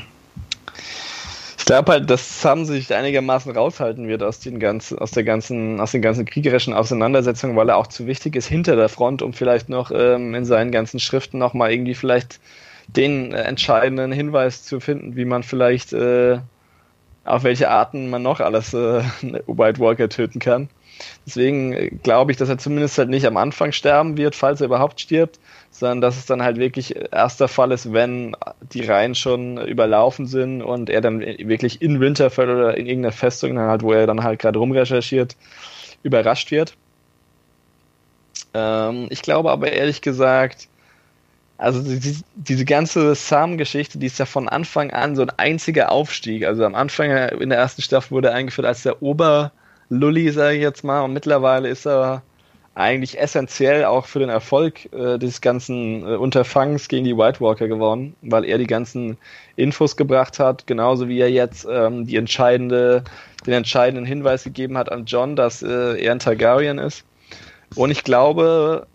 [1.59, 5.81] Ich glaube halt, dass Sam sich einigermaßen raushalten wird aus den ganzen, aus der ganzen,
[5.81, 9.33] aus den ganzen kriegerischen Auseinandersetzungen, weil er auch zu wichtig ist hinter der Front, um
[9.33, 12.39] vielleicht noch ähm, in seinen ganzen Schriften nochmal irgendwie vielleicht
[12.89, 16.39] den äh, entscheidenden Hinweis zu finden, wie man vielleicht äh,
[17.25, 19.03] auf welche Arten man noch alles äh,
[19.47, 20.69] White Walker töten kann.
[21.27, 24.67] Deswegen äh, glaube ich, dass er zumindest halt nicht am Anfang sterben wird, falls er
[24.67, 28.37] überhaupt stirbt, sondern dass es dann halt wirklich erster Fall ist, wenn
[28.73, 33.59] die Reihen schon überlaufen sind und er dann wirklich in Winterfell oder in irgendeiner Festung,
[33.59, 35.37] halt, wo er dann halt gerade rumrecherchiert,
[36.03, 36.77] überrascht wird.
[38.53, 40.69] Ähm, ich glaube aber ehrlich gesagt,
[41.57, 46.45] also die, diese ganze Sam-Geschichte, die ist ja von Anfang an so ein einziger Aufstieg.
[46.45, 50.63] Also am Anfang in der ersten Staffel wurde er eingeführt als der Oberlully, sage ich
[50.63, 52.23] jetzt mal, und mittlerweile ist er
[52.75, 57.69] eigentlich essentiell auch für den Erfolg äh, des ganzen äh, Unterfangs gegen die White Walker
[57.69, 59.17] geworden, weil er die ganzen
[59.55, 63.05] Infos gebracht hat, genauso wie er jetzt ähm, die entscheidende,
[63.47, 67.05] den entscheidenden Hinweis gegeben hat an John, dass äh, er ein Targaryen ist.
[67.77, 68.89] Und ich glaube,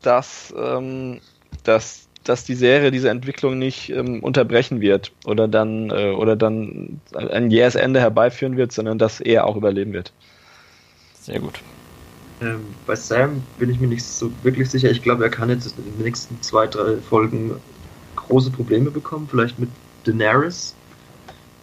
[0.00, 1.20] dass, ähm,
[1.62, 7.00] dass, dass die Serie diese Entwicklung nicht ähm, unterbrechen wird oder dann, äh, oder dann
[7.14, 10.12] ein jähes Ende herbeiführen wird, sondern dass er auch überleben wird.
[11.14, 11.60] Sehr gut.
[12.40, 14.90] Ähm, bei Sam bin ich mir nicht so wirklich sicher.
[14.90, 17.52] Ich glaube, er kann jetzt in den nächsten zwei, drei Folgen
[18.16, 19.26] große Probleme bekommen.
[19.30, 19.70] Vielleicht mit
[20.04, 20.74] Daenerys,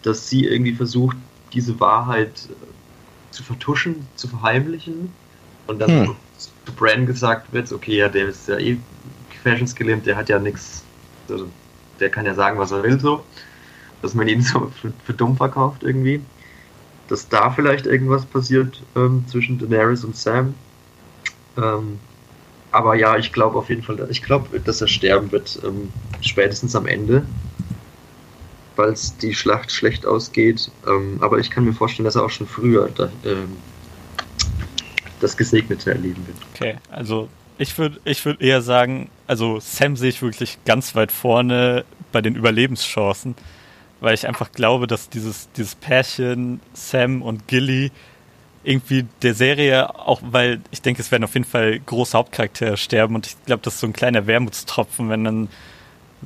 [0.02, 1.16] dass sie irgendwie versucht,
[1.52, 5.12] diese Wahrheit äh, zu vertuschen, zu verheimlichen.
[5.66, 6.16] Und dann hm.
[6.38, 8.78] zu Bran gesagt wird, okay, ja, der ist ja eh
[9.44, 10.82] gefährschensgelähmt, der hat ja nichts,
[11.28, 11.46] also
[12.00, 13.24] der kann ja sagen, was er will, so.
[14.02, 16.20] Dass man ihn so für, für dumm verkauft irgendwie
[17.08, 20.54] dass da vielleicht irgendwas passiert ähm, zwischen Daenerys und Sam.
[21.56, 21.98] Ähm,
[22.70, 26.74] aber ja, ich glaube auf jeden Fall, ich glaube, dass er sterben wird, ähm, spätestens
[26.74, 27.24] am Ende,
[28.76, 30.70] weil die Schlacht schlecht ausgeht.
[30.86, 33.56] Ähm, aber ich kann mir vorstellen, dass er auch schon früher da, ähm,
[35.20, 36.38] das Gesegnete erleben wird.
[36.54, 37.28] Okay, also
[37.58, 42.20] ich würde ich würd eher sagen, also Sam sehe ich wirklich ganz weit vorne bei
[42.20, 43.34] den Überlebenschancen
[44.04, 47.90] weil ich einfach glaube, dass dieses, dieses Pärchen Sam und Gilly
[48.62, 53.14] irgendwie der Serie, auch weil ich denke, es werden auf jeden Fall große Hauptcharaktere sterben
[53.14, 55.48] und ich glaube, das ist so ein kleiner Wermutstropfen, wenn dann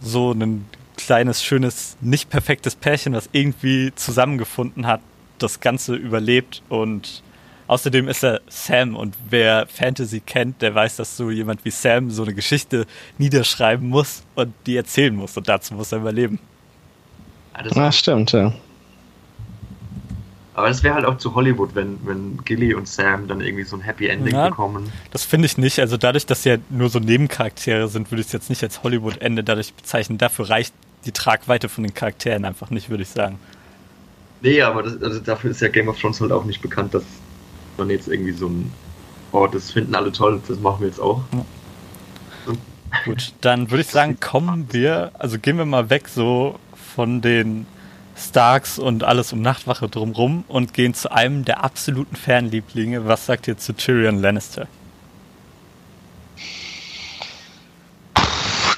[0.01, 5.01] so ein kleines, schönes, nicht perfektes Pärchen, was irgendwie zusammengefunden hat,
[5.39, 7.23] das Ganze überlebt und
[7.69, 12.11] außerdem ist er Sam und wer Fantasy kennt, der weiß, dass so jemand wie Sam
[12.11, 12.87] so eine Geschichte
[13.19, 16.41] niederschreiben muss und die erzählen muss und dazu muss er überleben.
[17.57, 18.53] Ja, das stimmt, ja.
[20.55, 23.77] Aber das wäre halt auch zu Hollywood, wenn, wenn Gilly und Sam dann irgendwie so
[23.77, 24.93] ein Happy Ending ja, bekommen.
[25.13, 25.79] Das finde ich nicht.
[25.79, 28.83] Also dadurch, dass sie ja nur so Nebencharaktere sind, würde ich es jetzt nicht als
[28.83, 30.19] Hollywood-Ende dadurch bezeichnen.
[30.19, 33.39] Dafür reicht die Tragweite von den Charakteren einfach nicht, würde ich sagen.
[34.41, 37.05] Nee, aber das, also dafür ist ja Game of Thrones halt auch nicht bekannt, dass
[37.79, 38.73] man jetzt irgendwie so ein,
[39.33, 41.23] oh, das finden alle toll, das machen wir jetzt auch.
[41.33, 41.45] Ja.
[43.05, 46.59] Gut, dann würde ich sagen, kommen wir, also gehen wir mal weg so
[46.95, 47.67] von den
[48.17, 53.07] Starks und alles um Nachtwache drumrum und gehen zu einem der absoluten Fernlieblinge.
[53.07, 54.67] Was sagt ihr zu Tyrion Lannister?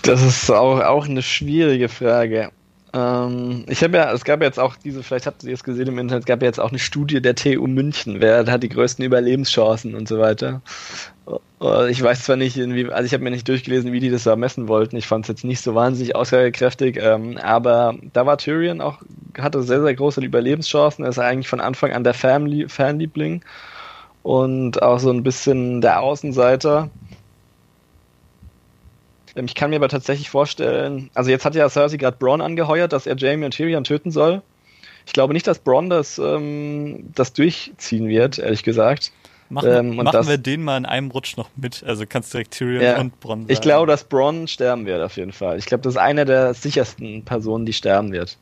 [0.03, 2.51] Das ist auch, auch eine schwierige Frage.
[2.93, 5.99] Ähm, ich habe ja, es gab jetzt auch diese, vielleicht habt ihr es gesehen im
[5.99, 9.05] Internet, es gab ja jetzt auch eine Studie der TU München, wer hat die größten
[9.05, 10.61] Überlebenschancen und so weiter.
[11.61, 14.35] Äh, ich weiß zwar nicht, also ich habe mir nicht durchgelesen, wie die das da
[14.35, 14.97] messen wollten.
[14.97, 18.99] Ich fand es jetzt nicht so wahnsinnig aussagekräftig, ähm, aber da war Tyrion auch,
[19.39, 21.05] hatte sehr, sehr große Überlebenschancen.
[21.05, 23.45] Er ist eigentlich von Anfang an der Family, Fanliebling
[24.23, 26.91] und auch so ein bisschen der Außenseiter.
[29.37, 32.93] Ähm, ich kann mir aber tatsächlich vorstellen, also jetzt hat ja Cersei gerade Braun angeheuert,
[32.93, 34.43] dass er Jamie und Tyrion töten soll.
[35.07, 39.13] Ich glaube nicht, dass Braun das, ähm, das durchziehen wird, ehrlich gesagt.
[39.49, 41.83] Machen, ähm, machen das, wir den mal in einem Rutsch noch mit.
[41.85, 43.53] Also kannst du direkt Tyrion ja, und Bronn sagen.
[43.53, 45.59] Ich glaube, dass Bronn sterben wird auf jeden Fall.
[45.59, 48.39] Ich glaube, das ist eine der sichersten Personen, die sterben wird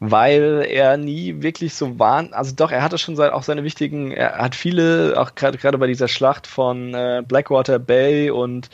[0.00, 2.28] weil er nie wirklich so war.
[2.32, 5.78] Also doch, er hatte schon sein, auch seine wichtigen, er hat viele, auch gerade gerade
[5.78, 8.70] bei dieser Schlacht von äh, Blackwater Bay und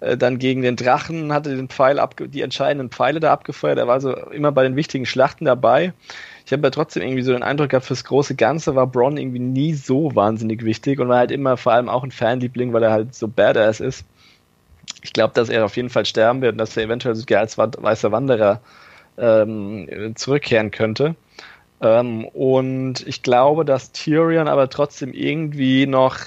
[0.00, 3.78] äh, dann gegen den Drachen hatte den Pfeil abge die entscheidenden Pfeile da abgefeuert.
[3.78, 5.94] Er war so immer bei den wichtigen Schlachten dabei.
[6.44, 9.38] Ich habe ja trotzdem irgendwie so den Eindruck gehabt, fürs große Ganze war Bronn irgendwie
[9.38, 12.90] nie so wahnsinnig wichtig und war halt immer vor allem auch ein Fanliebling, weil er
[12.90, 14.04] halt so badass ist.
[15.02, 17.56] Ich glaube, dass er auf jeden Fall sterben wird und dass er eventuell sogar als
[17.58, 18.60] weißer Wanderer
[19.18, 21.14] ähm, zurückkehren könnte.
[21.80, 26.18] Ähm, und ich glaube, dass Tyrion aber trotzdem irgendwie noch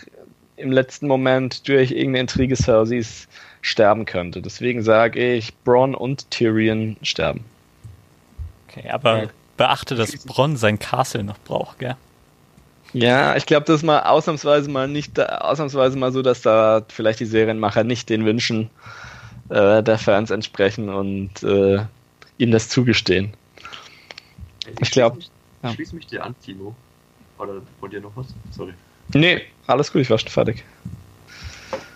[0.57, 3.27] im letzten Moment durch irgendeine Intrige Cerseis
[3.61, 4.41] sterben könnte.
[4.41, 7.43] Deswegen sage ich, Bronn und Tyrion sterben.
[8.67, 9.29] Okay, aber ja.
[9.57, 11.95] beachte, dass Bronn sein Castle noch braucht, gell?
[12.93, 17.21] Ja, ich glaube, das ist mal ausnahmsweise mal nicht, ausnahmsweise mal so, dass da vielleicht
[17.21, 18.69] die Serienmacher nicht den Wünschen
[19.49, 21.79] äh, der Fans entsprechen und äh,
[22.41, 23.33] ihnen das zugestehen.
[24.65, 25.19] Ich, ich glaube.
[25.19, 26.75] Ich schließe mich dir an, Timo.
[27.37, 28.27] Oder wollt ihr noch was?
[28.51, 28.73] Sorry.
[29.13, 30.63] Nee, alles gut, ich war schon fertig.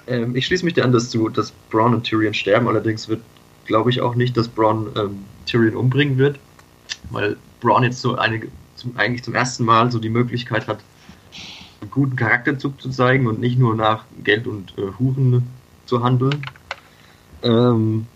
[0.07, 2.67] Ähm, ich schließe mich dir an, dass du, dass Braun und Tyrion sterben.
[2.67, 3.21] Allerdings wird,
[3.65, 6.39] glaube ich, auch nicht, dass Braun ähm, Tyrion umbringen wird,
[7.09, 10.79] weil Braun jetzt so einige, zum, eigentlich zum ersten Mal so die Möglichkeit hat,
[11.81, 15.47] einen guten Charakterzug zu zeigen und nicht nur nach Geld und äh, Huren
[15.85, 16.41] zu handeln.
[17.43, 18.07] Ähm,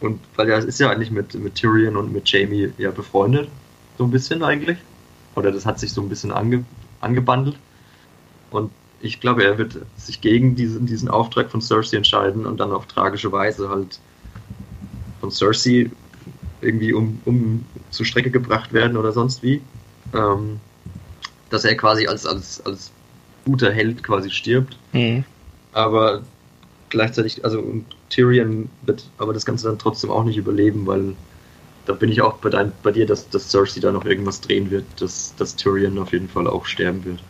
[0.00, 3.48] und weil er ist ja eigentlich mit, mit Tyrion und mit Jamie ja befreundet,
[3.98, 4.78] so ein bisschen eigentlich.
[5.34, 6.64] Oder das hat sich so ein bisschen ange,
[7.00, 7.56] angebandelt.
[8.50, 12.72] Und ich glaube, er wird sich gegen diesen, diesen Auftrag von Cersei entscheiden und dann
[12.72, 13.98] auf tragische Weise halt
[15.20, 15.90] von Cersei
[16.60, 19.60] irgendwie um, um zur Strecke gebracht werden oder sonst wie.
[20.14, 20.60] Ähm,
[21.50, 22.90] dass er quasi als, als, als
[23.44, 24.76] guter Held quasi stirbt.
[24.92, 25.24] Mhm.
[25.72, 26.22] Aber
[26.94, 27.62] gleichzeitig, also
[28.08, 31.14] Tyrion wird aber das Ganze dann trotzdem auch nicht überleben, weil
[31.86, 34.70] da bin ich auch bei, dein, bei dir, dass, dass Cersei da noch irgendwas drehen
[34.70, 37.22] wird, dass, dass Tyrion auf jeden Fall auch sterben wird.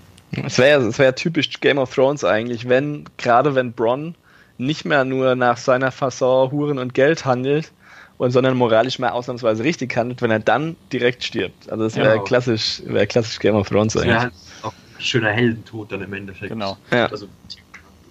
[0.44, 4.14] Es wäre es wär typisch Game of Thrones eigentlich, wenn, gerade wenn Bronn
[4.58, 7.72] nicht mehr nur nach seiner Fasson Huren und Geld handelt,
[8.16, 11.70] und sondern moralisch mal ausnahmsweise richtig handelt, wenn er dann direkt stirbt.
[11.70, 12.24] Also das wäre genau.
[12.24, 14.12] klassisch, wäre klassisch Game of Thrones eigentlich.
[14.12, 16.52] Ja, halt auch ein schöner Heldentod dann im Endeffekt.
[16.52, 16.78] Genau.
[16.90, 17.06] Ja.
[17.06, 17.26] Also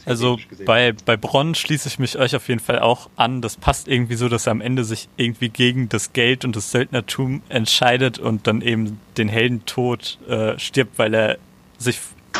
[0.06, 3.42] also bei, bei Bronn schließe ich mich euch auf jeden Fall auch an.
[3.42, 6.72] Das passt irgendwie so, dass er am Ende sich irgendwie gegen das Geld und das
[6.72, 11.38] Söldnertum entscheidet und dann eben den Heldentod äh, stirbt, weil er
[11.77, 12.00] sich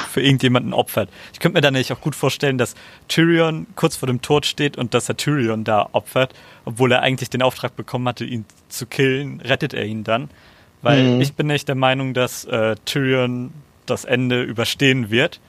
[0.10, 1.10] für irgendjemanden opfert.
[1.34, 2.76] Ich könnte mir dann nämlich auch gut vorstellen, dass
[3.08, 6.34] Tyrion kurz vor dem Tod steht und dass er Tyrion da opfert,
[6.66, 10.30] obwohl er eigentlich den Auftrag bekommen hatte, ihn zu killen, rettet er ihn dann.
[10.82, 11.22] Weil mhm.
[11.22, 13.54] ich bin nicht der Meinung, dass äh, Tyrion
[13.86, 15.40] das Ende überstehen wird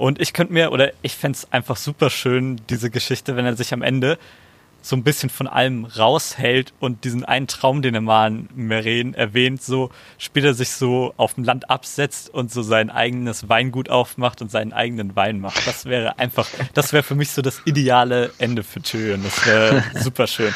[0.00, 3.54] und ich könnte mir, oder ich fände es einfach super schön, diese Geschichte, wenn er
[3.54, 4.16] sich am Ende
[4.80, 9.12] so ein bisschen von allem raushält und diesen einen Traum, den er mal in Meren
[9.12, 14.40] erwähnt, so später sich so auf dem Land absetzt und so sein eigenes Weingut aufmacht
[14.40, 15.66] und seinen eigenen Wein macht.
[15.66, 19.22] Das wäre einfach, das wäre für mich so das ideale Ende für Tyrion.
[19.22, 20.54] Das wäre super schön.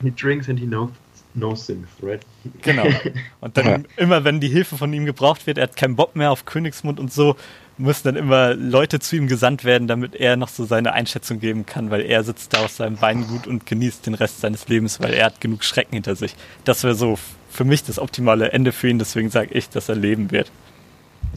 [0.00, 0.90] He drinks and he knows
[1.34, 2.24] No Sins, right?
[2.62, 2.86] Genau.
[3.40, 3.78] Und dann ja.
[3.96, 6.98] immer, wenn die Hilfe von ihm gebraucht wird, er hat keinen Bock mehr auf Königsmund
[6.98, 7.36] und so,
[7.78, 11.66] müssen dann immer Leute zu ihm gesandt werden, damit er noch so seine Einschätzung geben
[11.66, 15.12] kann, weil er sitzt da aus seinem Weingut und genießt den Rest seines Lebens, weil
[15.12, 16.34] er hat genug Schrecken hinter sich.
[16.64, 17.18] Das wäre so
[17.50, 20.50] für mich das optimale Ende für ihn, deswegen sage ich, dass er leben wird.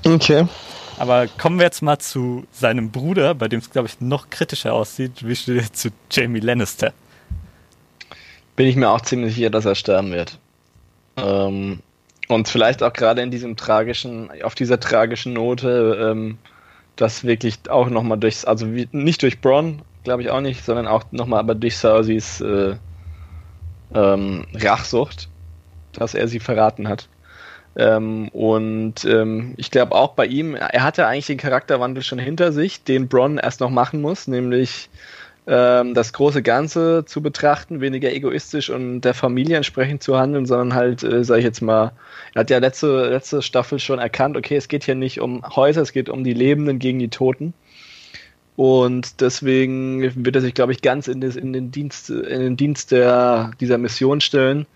[0.05, 0.47] Okay.
[0.97, 4.73] Aber kommen wir jetzt mal zu seinem Bruder, bei dem es, glaube ich, noch kritischer
[4.73, 5.25] aussieht.
[5.25, 6.93] Wie steht er zu Jamie Lannister?
[8.55, 10.37] Bin ich mir auch ziemlich sicher, dass er sterben wird.
[11.15, 11.79] Ähm,
[12.29, 16.37] und vielleicht auch gerade in diesem tragischen, auf dieser tragischen Note, ähm,
[16.95, 20.87] das wirklich auch nochmal durchs, also wie, nicht durch Bronn, glaube ich auch nicht, sondern
[20.87, 22.75] auch nochmal aber durch Cerseis äh,
[23.93, 25.27] ähm, Rachsucht,
[25.93, 27.09] dass er sie verraten hat.
[27.75, 32.51] Ähm, und ähm, ich glaube auch bei ihm, er hatte eigentlich den Charakterwandel schon hinter
[32.51, 34.89] sich, den Bronn erst noch machen muss, nämlich
[35.49, 40.75] ähm, das große Ganze zu betrachten, weniger egoistisch und der Familie entsprechend zu handeln, sondern
[40.75, 41.93] halt, äh, sage ich jetzt mal,
[42.35, 45.81] er hat ja letzte, letzte Staffel schon erkannt, okay, es geht hier nicht um Häuser,
[45.81, 47.55] es geht um die Lebenden gegen die Toten.
[48.55, 52.57] Und deswegen wird er sich, glaube ich, ganz in, des, in, den Dienst, in den
[52.57, 54.67] Dienst der, dieser Mission stellen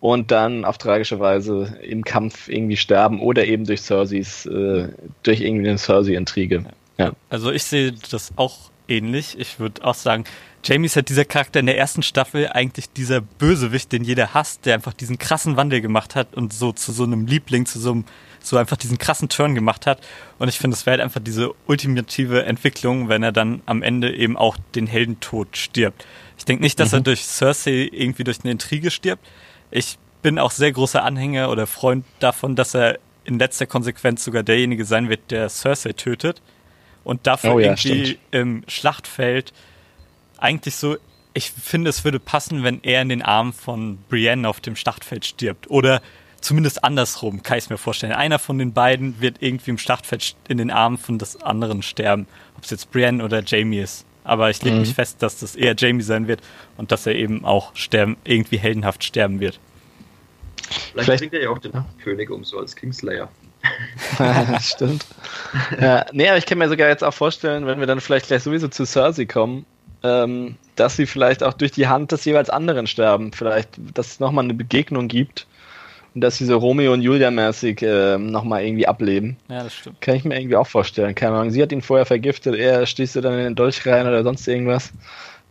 [0.00, 4.88] und dann auf tragische Weise im Kampf irgendwie sterben oder eben durch Cerseys, äh,
[5.24, 6.64] durch irgendwie eine Cersei-Intrige.
[6.96, 7.12] Ja.
[7.28, 9.38] Also ich sehe das auch ähnlich.
[9.38, 10.24] Ich würde auch sagen,
[10.64, 14.66] Jamie ist halt dieser Charakter in der ersten Staffel eigentlich dieser Bösewicht, den jeder hasst,
[14.66, 17.92] der einfach diesen krassen Wandel gemacht hat und so zu so einem Liebling, zu so
[17.92, 18.04] einem,
[18.40, 20.00] so einfach diesen krassen Turn gemacht hat.
[20.38, 24.14] Und ich finde, es wäre halt einfach diese ultimative Entwicklung, wenn er dann am Ende
[24.14, 26.04] eben auch den Heldentod stirbt.
[26.36, 26.98] Ich denke nicht, dass mhm.
[26.98, 29.24] er durch Cersei irgendwie durch eine Intrige stirbt.
[29.70, 34.42] Ich bin auch sehr großer Anhänger oder Freund davon, dass er in letzter Konsequenz sogar
[34.42, 36.42] derjenige sein wird, der Cersei tötet
[37.06, 38.18] und dafür oh ja, irgendwie stimmt.
[38.32, 39.52] im Schlachtfeld
[40.38, 40.96] eigentlich so,
[41.34, 45.24] ich finde, es würde passen, wenn er in den Armen von Brienne auf dem Schlachtfeld
[45.24, 45.70] stirbt.
[45.70, 46.02] Oder
[46.40, 48.12] zumindest andersrum, kann ich es mir vorstellen.
[48.12, 52.26] Einer von den beiden wird irgendwie im Schlachtfeld in den Armen von des anderen sterben.
[52.56, 54.04] Ob es jetzt Brienne oder Jamie ist.
[54.24, 54.82] Aber ich lege mhm.
[54.82, 56.40] mich fest, dass das eher Jamie sein wird
[56.76, 59.60] und dass er eben auch sterben, irgendwie heldenhaft sterben wird.
[60.56, 63.28] Vielleicht, Vielleicht bringt er ja auch den König um, so als Kingslayer.
[64.60, 65.06] Stimmt.
[65.80, 68.42] Ja, nee, aber ich kann mir sogar jetzt auch vorstellen, wenn wir dann vielleicht gleich
[68.42, 69.64] sowieso zu Cersei kommen,
[70.02, 73.32] ähm, dass sie vielleicht auch durch die Hand des jeweils anderen sterben.
[73.32, 75.46] Vielleicht, dass es nochmal eine Begegnung gibt
[76.14, 79.36] und dass sie so Romeo und Julia mäßig äh, nochmal irgendwie ableben.
[79.48, 80.00] Ja, das stimmt.
[80.00, 81.14] Kann ich mir irgendwie auch vorstellen.
[81.14, 84.22] Keine Ahnung, sie hat ihn vorher vergiftet, er stieß dann in den Dolch rein oder
[84.22, 84.92] sonst irgendwas.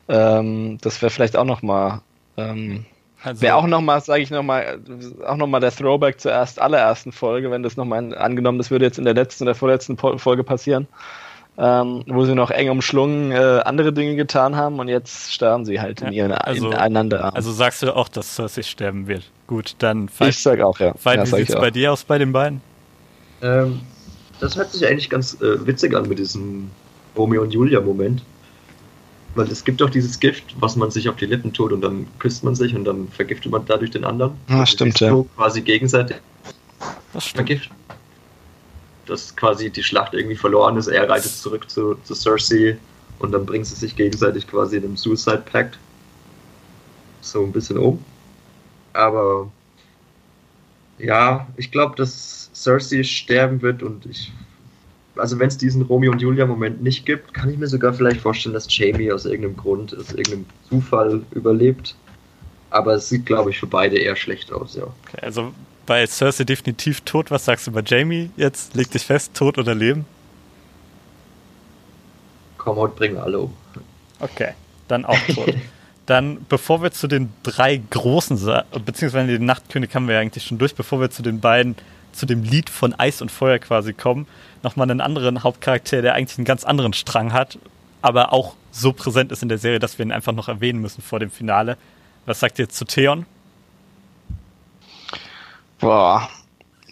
[0.07, 2.01] Ähm, das wäre vielleicht auch nochmal
[2.38, 2.86] ähm,
[3.26, 4.80] also, Wäre auch nochmal, sage ich nochmal,
[5.26, 9.00] auch nochmal der Throwback zur erst allerersten Folge, wenn das nochmal angenommen, das würde jetzt
[9.00, 10.88] in der letzten oder vorletzten Folge passieren,
[11.58, 15.82] ähm, wo sie noch eng umschlungen äh, andere Dinge getan haben und jetzt sterben sie
[15.82, 17.36] halt in ja, ihren also, ineinander.
[17.36, 19.24] Also sagst du auch, dass Cersei sterben wird?
[19.48, 20.94] Gut, dann Fight, Ich sag auch, ja.
[20.94, 22.62] Fight, ja, wie sieht's bei dir aus bei den beiden?
[23.42, 23.82] Ähm,
[24.40, 26.70] das hört sich eigentlich ganz äh, witzig an mit diesem
[27.18, 28.22] Romeo und Julia Moment.
[29.36, 32.08] Weil es gibt doch dieses Gift, was man sich auf die Lippen tut und dann
[32.20, 34.38] küsst man sich und dann vergiftet man dadurch den anderen.
[34.48, 35.24] Ah, also stimmt, ja.
[35.36, 36.18] Quasi gegenseitig
[37.14, 37.72] das vergiftet.
[39.06, 40.88] Dass quasi die Schlacht irgendwie verloren ist.
[40.88, 42.78] Er reitet zurück zu, zu Cersei
[43.20, 45.78] und dann bringen sie sich gegenseitig quasi in einem Suicide Pact
[47.22, 48.04] so ein bisschen um.
[48.94, 49.52] Aber
[50.98, 54.32] ja, ich glaube, dass Cersei sterben wird und ich
[55.18, 58.53] also wenn es diesen Romeo und Julia-Moment nicht gibt, kann ich mir sogar vielleicht vorstellen,
[58.53, 61.95] dass Jamie aus irgendeinem Grund, aus irgendeinem Zufall überlebt.
[62.70, 64.84] Aber es sieht, glaube ich, für beide eher schlecht aus, ja.
[64.84, 65.53] Okay, also
[65.86, 67.32] bei Cersei definitiv tot.
[67.32, 68.76] Was sagst du bei Jamie jetzt?
[68.76, 70.05] Leg dich fest, tot oder leben?
[72.57, 73.53] Komm, heute bringen wir alle um.
[74.20, 74.53] Okay,
[74.88, 75.53] dann auch tot.
[76.05, 78.39] dann, bevor wir zu den drei großen,
[78.84, 81.76] beziehungsweise den Nachtkönig haben wir ja eigentlich schon durch, bevor wir zu den beiden,
[82.11, 84.28] zu dem Lied von Eis und Feuer quasi kommen,
[84.66, 87.57] nochmal einen anderen Hauptcharakter, der eigentlich einen ganz anderen Strang hat,
[88.01, 91.01] aber auch so präsent ist in der Serie, dass wir ihn einfach noch erwähnen müssen
[91.01, 91.78] vor dem Finale.
[92.26, 93.26] Was sagt ihr zu Theon?
[95.80, 96.28] Boah,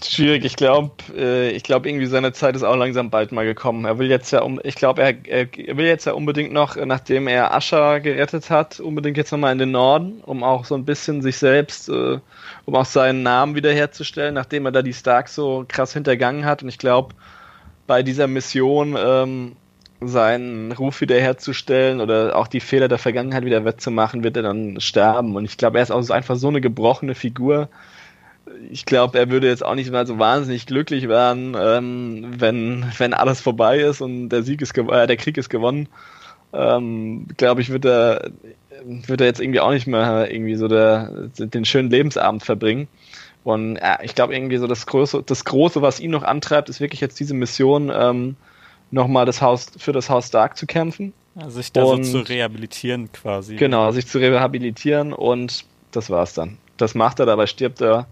[0.03, 0.45] schwierig.
[0.45, 3.85] Ich glaube, äh, ich glaube irgendwie seine Zeit ist auch langsam bald mal gekommen.
[3.85, 5.47] Er will jetzt ja um, ich glaube, er, er,
[5.77, 9.71] will jetzt ja unbedingt noch, nachdem er Ascha gerettet hat, unbedingt jetzt nochmal in den
[9.71, 12.19] Norden, um auch so ein bisschen sich selbst, äh,
[12.65, 16.63] um auch seinen Namen wiederherzustellen, nachdem er da die Starks so krass hintergangen hat.
[16.63, 17.15] Und ich glaube,
[17.87, 19.53] bei dieser Mission ähm,
[20.01, 25.35] seinen Ruf wiederherzustellen oder auch die Fehler der Vergangenheit wieder wettzumachen, wird er dann sterben.
[25.35, 27.69] Und ich glaube, er ist auch einfach so eine gebrochene Figur.
[28.69, 33.13] Ich glaube, er würde jetzt auch nicht mal so wahnsinnig glücklich werden, ähm, wenn, wenn
[33.13, 35.87] alles vorbei ist und der Sieg ist äh, der Krieg ist gewonnen.
[36.51, 38.31] Ähm, glaube ich, wird er,
[38.85, 42.87] wird er jetzt irgendwie auch nicht mehr irgendwie so der, den schönen Lebensabend verbringen.
[43.43, 46.79] Und ja, ich glaube irgendwie so das Große, das Große, was ihn noch antreibt, ist
[46.79, 48.35] wirklich jetzt diese Mission, ähm,
[48.91, 51.13] nochmal das Haus, für das Haus Stark zu kämpfen.
[51.35, 53.55] Also sich da und, so zu rehabilitieren quasi.
[53.55, 56.57] Genau, sich zu rehabilitieren und das war's dann.
[56.77, 58.07] Das macht er, dabei stirbt er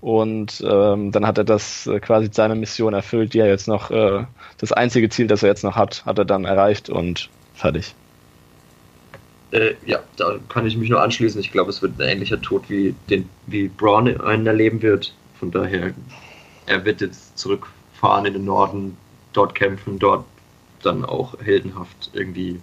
[0.00, 3.90] und ähm, dann hat er das äh, quasi seine Mission erfüllt, die er jetzt noch,
[3.90, 4.24] äh,
[4.58, 7.94] das einzige Ziel, das er jetzt noch hat, hat er dann erreicht und fertig.
[9.52, 11.40] Äh, ja, da kann ich mich nur anschließen.
[11.40, 15.14] Ich glaube, es wird ein ähnlicher Tod wie den wie Braun einen erleben wird.
[15.38, 15.92] Von daher,
[16.66, 18.96] er wird jetzt zurückfahren in den Norden,
[19.32, 20.24] dort kämpfen, dort
[20.82, 22.60] dann auch heldenhaft irgendwie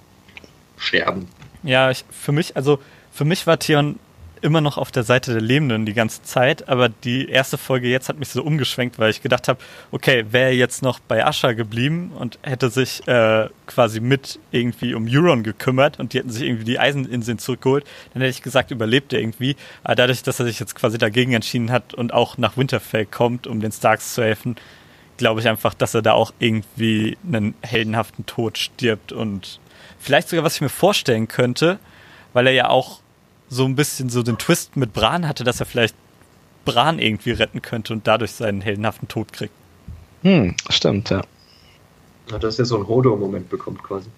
[0.77, 1.27] sterben.
[1.63, 2.79] Ja, ich, für mich, also
[3.11, 3.99] für mich war Theon
[4.41, 8.09] immer noch auf der Seite der Lebenden die ganze Zeit, aber die erste Folge jetzt
[8.09, 9.59] hat mich so umgeschwenkt, weil ich gedacht habe,
[9.91, 15.07] okay, wäre jetzt noch bei Asha geblieben und hätte sich äh, quasi mit irgendwie um
[15.09, 19.13] Euron gekümmert und die hätten sich irgendwie die Eiseninseln zurückgeholt, dann hätte ich gesagt, überlebt
[19.13, 19.55] er irgendwie.
[19.83, 23.47] Aber dadurch, dass er sich jetzt quasi dagegen entschieden hat und auch nach Winterfell kommt,
[23.47, 24.55] um den Starks zu helfen,
[25.17, 29.59] glaube ich einfach, dass er da auch irgendwie einen heldenhaften Tod stirbt und
[29.99, 31.77] vielleicht sogar, was ich mir vorstellen könnte,
[32.33, 33.01] weil er ja auch
[33.49, 35.95] so ein bisschen so den Twist mit Bran hatte, dass er vielleicht
[36.65, 39.53] Bran irgendwie retten könnte und dadurch seinen heldenhaften Tod kriegt.
[40.21, 41.21] Hm, stimmt, ja.
[42.29, 44.09] ja dass er so einen Hodo-Moment bekommt quasi.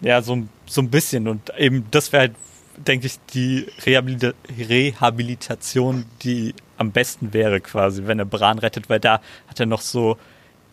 [0.00, 1.28] Ja, so, so ein bisschen.
[1.28, 2.34] Und eben, das wäre halt,
[2.76, 9.00] denke ich, die Rehabilita Rehabilitation, die am besten wäre quasi, wenn er Bran rettet, weil
[9.00, 10.16] da hat er noch so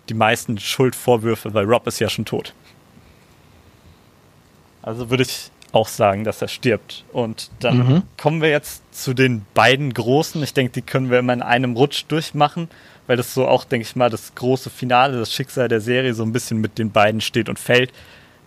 [0.07, 2.53] die meisten Schuldvorwürfe, weil Rob ist ja schon tot.
[4.83, 7.03] Also würde ich auch sagen, dass er stirbt.
[7.11, 8.03] Und dann mhm.
[8.17, 10.41] kommen wir jetzt zu den beiden Großen.
[10.41, 12.69] Ich denke, die können wir immer in einem Rutsch durchmachen,
[13.07, 16.23] weil das so auch, denke ich mal, das große Finale, das Schicksal der Serie so
[16.23, 17.91] ein bisschen mit den beiden steht und fällt.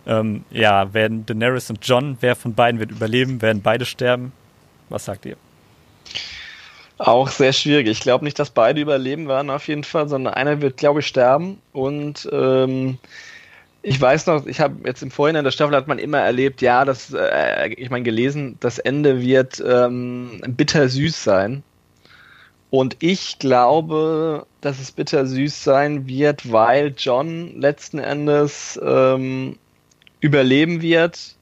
[0.07, 3.41] Ähm, ja, werden Daenerys und John, wer von beiden wird überleben?
[3.41, 4.31] Werden beide sterben?
[4.89, 5.37] Was sagt ihr?
[6.97, 7.87] Auch sehr schwierig.
[7.87, 11.07] Ich glaube nicht, dass beide überleben werden auf jeden Fall, sondern einer wird, glaube ich,
[11.07, 11.61] sterben.
[11.71, 12.97] Und ähm,
[13.81, 16.83] ich weiß noch, ich habe jetzt im Vorhinein der Staffel hat man immer erlebt, ja,
[16.83, 21.63] das, äh, ich meine gelesen, das Ende wird ähm, bittersüß sein.
[22.71, 29.57] Und ich glaube, dass es bittersüß sein wird, weil John letzten Endes ähm,
[30.19, 31.35] überleben wird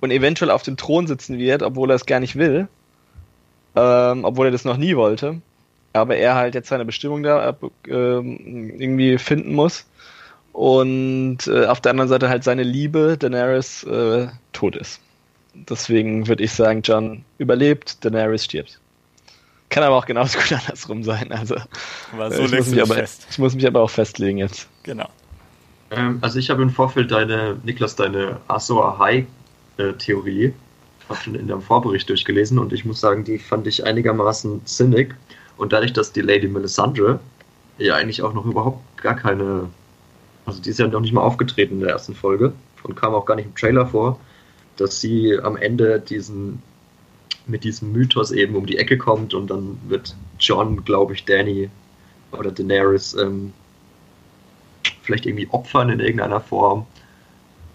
[0.00, 2.68] und eventuell auf dem Thron sitzen wird, obwohl er es gar nicht will,
[3.74, 5.40] ähm, obwohl er das noch nie wollte,
[5.94, 9.86] aber er halt jetzt seine Bestimmung da äh, irgendwie finden muss
[10.56, 15.02] und äh, auf der anderen Seite halt seine Liebe, Daenerys, äh, tot ist.
[15.52, 18.80] Deswegen würde ich sagen, John überlebt, Daenerys stirbt.
[19.68, 21.30] Kann aber auch genauso gut andersrum sein.
[21.30, 21.56] Also,
[22.10, 23.26] aber so äh, ich, muss mich aber, fest.
[23.30, 24.66] ich muss mich aber auch festlegen jetzt.
[24.82, 25.10] Genau.
[25.90, 30.54] Ähm, also ich habe im Vorfeld deine, Niklas, deine Azor High-Theorie
[31.10, 35.14] habe schon in deinem Vorbericht durchgelesen und ich muss sagen, die fand ich einigermaßen sinnig.
[35.58, 37.20] Und dadurch, dass die Lady Melisandre
[37.76, 39.68] ja eigentlich auch noch überhaupt gar keine
[40.46, 43.26] also die ist ja noch nicht mal aufgetreten in der ersten Folge und kam auch
[43.26, 44.18] gar nicht im Trailer vor,
[44.76, 46.62] dass sie am Ende diesen
[47.46, 51.70] mit diesem Mythos eben um die Ecke kommt und dann wird John, glaube ich, Danny
[52.32, 53.52] oder Daenerys ähm,
[55.02, 56.86] vielleicht irgendwie opfern in irgendeiner Form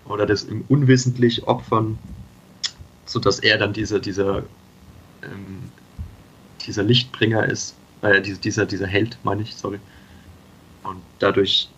[0.05, 1.97] oder das im unwissentlich opfern,
[3.05, 4.39] sodass er dann diese, dieser,
[5.23, 5.71] ähm,
[6.65, 9.79] dieser Lichtbringer ist, äh, dieser, dieser Held, meine ich, sorry.
[10.83, 11.69] Und dadurch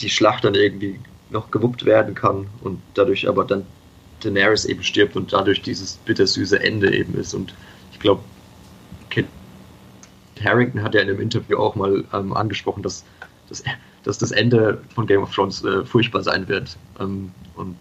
[0.00, 3.66] die Schlacht dann irgendwie noch gewuppt werden kann und dadurch aber dann
[4.20, 7.34] Daenerys eben stirbt und dadurch dieses bittersüße Ende eben ist.
[7.34, 7.54] Und
[7.92, 8.22] ich glaube,
[9.10, 9.26] Kit
[10.42, 13.04] Harrington hat ja in einem Interview auch mal ähm, angesprochen, dass,
[13.48, 13.62] dass,
[14.04, 16.76] dass, das Ende von Game of Thrones äh, furchtbar sein wird.
[17.00, 17.76] Ähm, und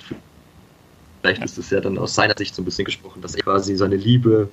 [1.22, 3.76] vielleicht ist es ja dann aus seiner Sicht so ein bisschen gesprochen, dass er quasi
[3.76, 4.50] seine Liebe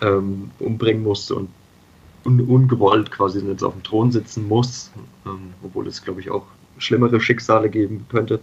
[0.00, 1.50] ähm, umbringen musste und
[2.24, 4.90] un ungewollt quasi jetzt auf dem Thron sitzen muss,
[5.26, 6.44] ähm, obwohl es, glaube ich, auch
[6.80, 8.40] schlimmere Schicksale geben könnte.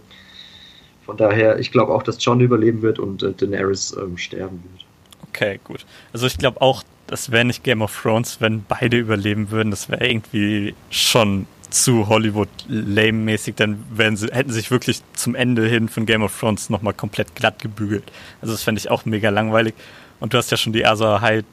[1.04, 4.84] Von daher, ich glaube auch, dass John überleben wird und äh, Daenerys ähm, sterben wird.
[5.28, 5.86] Okay, gut.
[6.12, 9.70] Also ich glaube auch, das wäre nicht Game of Thrones, wenn beide überleben würden.
[9.70, 13.84] Das wäre irgendwie schon zu Hollywood lame-mäßig, dann
[14.14, 18.04] sie, hätten sich wirklich zum Ende hin von Game of Thrones nochmal komplett glatt gebügelt.
[18.40, 19.74] Also das fände ich auch mega langweilig.
[20.20, 21.44] Und du hast ja schon die Azor High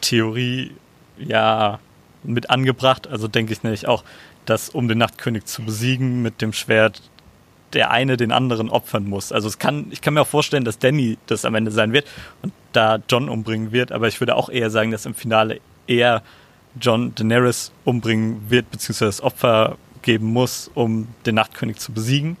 [0.00, 0.72] Theorie
[1.18, 1.78] ja
[2.22, 3.06] mit angebracht.
[3.08, 4.04] Also denke ich nämlich auch,
[4.50, 7.00] dass um den Nachtkönig zu besiegen mit dem Schwert
[7.72, 9.30] der eine den anderen opfern muss.
[9.30, 12.06] Also es kann, ich kann mir auch vorstellen, dass Danny das am Ende sein wird
[12.42, 16.22] und da John umbringen wird, aber ich würde auch eher sagen, dass im Finale eher
[16.80, 22.36] John Daenerys umbringen wird, beziehungsweise das Opfer geben muss, um den Nachtkönig zu besiegen.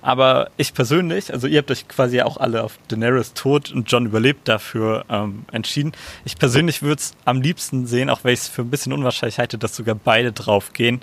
[0.00, 4.06] Aber ich persönlich, also ihr habt euch quasi auch alle auf Daenerys Tod und John
[4.06, 5.92] überlebt dafür ähm, entschieden.
[6.24, 9.38] Ich persönlich würde es am liebsten sehen, auch wenn ich es für ein bisschen unwahrscheinlich
[9.38, 11.00] halte, dass sogar beide draufgehen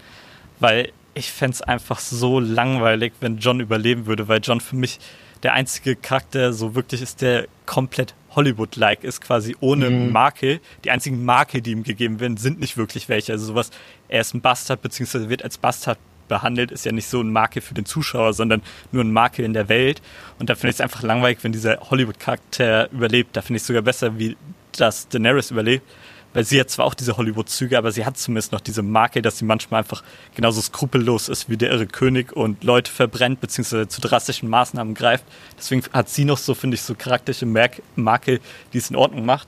[0.64, 4.98] weil ich fände es einfach so langweilig, wenn John überleben würde, weil John für mich
[5.44, 10.12] der einzige Charakter so wirklich ist, der komplett Hollywood-like ist, quasi ohne mhm.
[10.14, 10.62] Makel.
[10.86, 13.34] Die einzigen Makel, die ihm gegeben werden, sind nicht wirklich welche.
[13.34, 13.72] Also sowas,
[14.08, 16.00] er ist ein Bastard, beziehungsweise wird als Bastard
[16.30, 18.62] behandelt, ist ja nicht so ein Makel für den Zuschauer, sondern
[18.94, 20.02] nur ein Makel in der Welt.
[20.40, 23.36] Und da finde ich es einfach langweilig, wenn dieser Hollywood-Charakter überlebt.
[23.36, 24.38] Da finde ich es sogar besser, wie
[24.72, 25.86] das Daenerys überlebt,
[26.34, 29.38] weil sie hat zwar auch diese Hollywood-Züge, aber sie hat zumindest noch diese Marke, dass
[29.38, 30.04] sie manchmal einfach
[30.36, 35.26] genauso skrupellos ist wie der irre König und Leute verbrennt, beziehungsweise zu drastischen Maßnahmen greift.
[35.58, 38.40] Deswegen hat sie noch so, finde ich, so charakterische Marke,
[38.74, 39.48] die es in Ordnung macht.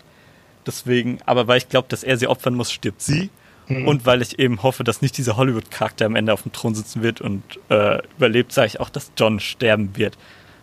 [0.66, 3.30] Deswegen, aber weil ich glaube, dass er sie opfern muss, stirbt sie.
[3.68, 3.88] Mhm.
[3.88, 7.02] Und weil ich eben hoffe, dass nicht dieser Hollywood-Charakter am Ende auf dem Thron sitzen
[7.02, 10.18] wird und äh, überlebt, sage ich auch, dass John sterben wird.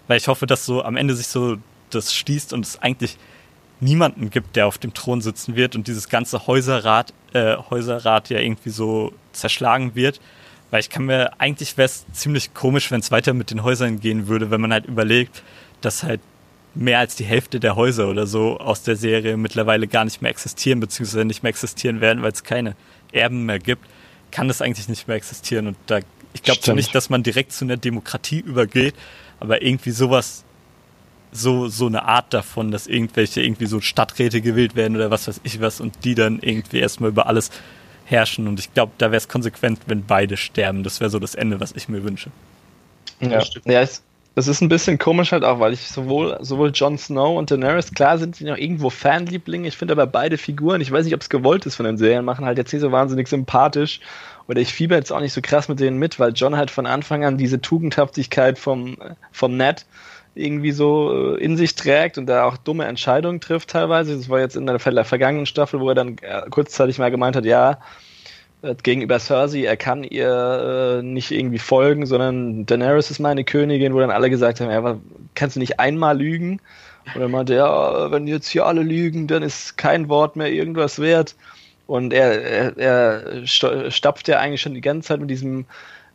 [0.06, 1.56] Weil ich hoffe, dass so am Ende sich so
[1.90, 3.16] das schließt und es eigentlich
[3.82, 8.38] niemanden gibt, der auf dem Thron sitzen wird und dieses ganze Häuserrat, äh, Häuserrat ja
[8.38, 10.20] irgendwie so zerschlagen wird.
[10.70, 14.00] Weil ich kann mir, eigentlich wäre es ziemlich komisch, wenn es weiter mit den Häusern
[14.00, 15.42] gehen würde, wenn man halt überlegt,
[15.82, 16.20] dass halt
[16.74, 20.30] mehr als die Hälfte der Häuser oder so aus der Serie mittlerweile gar nicht mehr
[20.30, 22.74] existieren, beziehungsweise nicht mehr existieren werden, weil es keine
[23.12, 23.84] Erben mehr gibt,
[24.30, 25.66] kann das eigentlich nicht mehr existieren.
[25.66, 25.98] Und da,
[26.32, 28.94] ich glaube nicht, dass man direkt zu einer Demokratie übergeht,
[29.40, 30.44] aber irgendwie sowas
[31.32, 35.40] so, so eine Art davon, dass irgendwelche irgendwie so Stadträte gewählt werden oder was weiß
[35.44, 37.50] ich was und die dann irgendwie erstmal über alles
[38.04, 38.46] herrschen.
[38.46, 40.84] Und ich glaube, da wäre es konsequent, wenn beide sterben.
[40.84, 42.30] Das wäre so das Ende, was ich mir wünsche.
[43.20, 44.02] Ja, ja es,
[44.34, 47.92] es ist ein bisschen komisch halt auch, weil ich sowohl, sowohl Jon Snow und Daenerys,
[47.92, 49.68] klar sind sie noch irgendwo Fanlieblinge.
[49.68, 52.24] Ich finde aber beide Figuren, ich weiß nicht, ob es gewollt ist von den Serien,
[52.24, 54.00] machen halt jetzt nicht so wahnsinnig sympathisch.
[54.48, 56.84] Oder ich fieber jetzt auch nicht so krass mit denen mit, weil John halt von
[56.84, 58.96] Anfang an diese Tugendhaftigkeit vom,
[59.30, 59.86] vom Ned
[60.34, 64.16] irgendwie so äh, in sich trägt und da auch dumme Entscheidungen trifft teilweise.
[64.16, 67.44] Das war jetzt in der, vergangenen Staffel, wo er dann äh, kurzzeitig mal gemeint hat,
[67.44, 67.78] ja,
[68.62, 74.00] äh, gegenüber Cersei, er kann ihr nicht irgendwie folgen, sondern Daenerys ist meine Königin, wo
[74.00, 74.98] dann alle gesagt haben, ja,
[75.34, 76.60] kannst du nicht einmal lügen?
[77.14, 81.00] Und er meinte, ja, wenn jetzt hier alle lügen, dann ist kein Wort mehr irgendwas
[81.00, 81.34] wert.
[81.88, 85.66] Und er, er, er stapft ja eigentlich schon die ganze Zeit mit diesem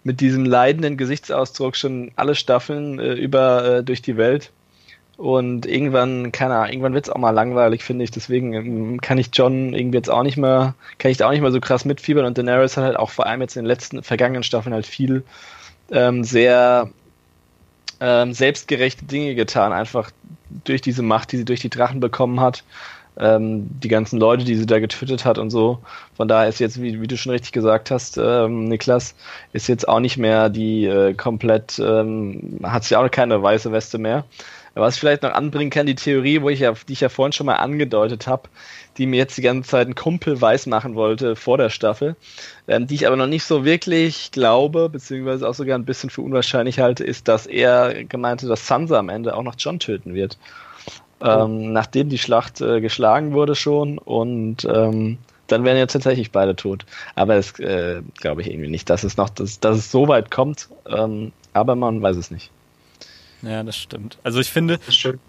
[0.07, 4.51] mit diesem leidenden Gesichtsausdruck schon alle Staffeln äh, über äh, durch die Welt.
[5.17, 8.11] Und irgendwann, keine Ahnung, irgendwann wird es auch mal langweilig, finde ich.
[8.11, 11.41] Deswegen ähm, kann ich John irgendwie jetzt auch nicht mehr, kann ich da auch nicht
[11.41, 12.23] mehr so krass mitfiebern.
[12.23, 15.23] Und Daenerys hat halt auch vor allem jetzt in den letzten, vergangenen Staffeln halt viel
[15.91, 16.89] ähm, sehr
[17.99, 20.11] ähm, selbstgerechte Dinge getan, einfach
[20.63, 22.63] durch diese Macht, die sie durch die Drachen bekommen hat
[23.19, 25.79] ähm, die ganzen Leute, die sie da getötet hat und so.
[26.15, 29.15] Von daher ist jetzt, wie, wie du schon richtig gesagt hast, ähm, Niklas,
[29.53, 33.97] ist jetzt auch nicht mehr die äh, komplett, ähm, hat sie auch keine weiße Weste
[33.97, 34.25] mehr.
[34.73, 37.33] Was ich vielleicht noch anbringen kann, die Theorie, wo ich ja, die ich ja vorhin
[37.33, 38.43] schon mal angedeutet habe,
[38.97, 42.15] die mir jetzt die ganze Zeit einen Kumpel weiß machen wollte vor der Staffel,
[42.67, 46.21] ähm, die ich aber noch nicht so wirklich glaube, beziehungsweise auch sogar ein bisschen für
[46.21, 50.37] unwahrscheinlich halte, ist, dass er gemeinte, dass Sansa am Ende auch noch John töten wird
[51.21, 56.55] ähm, nachdem die Schlacht äh, geschlagen wurde schon und ähm, dann wären jetzt tatsächlich beide
[56.55, 56.85] tot.
[57.15, 60.29] Aber das äh, glaube ich irgendwie nicht, dass es noch, dass, dass es so weit
[60.29, 62.51] kommt, ähm, aber man weiß es nicht.
[63.41, 64.17] Ja, das stimmt.
[64.23, 65.19] Also ich finde, das schön,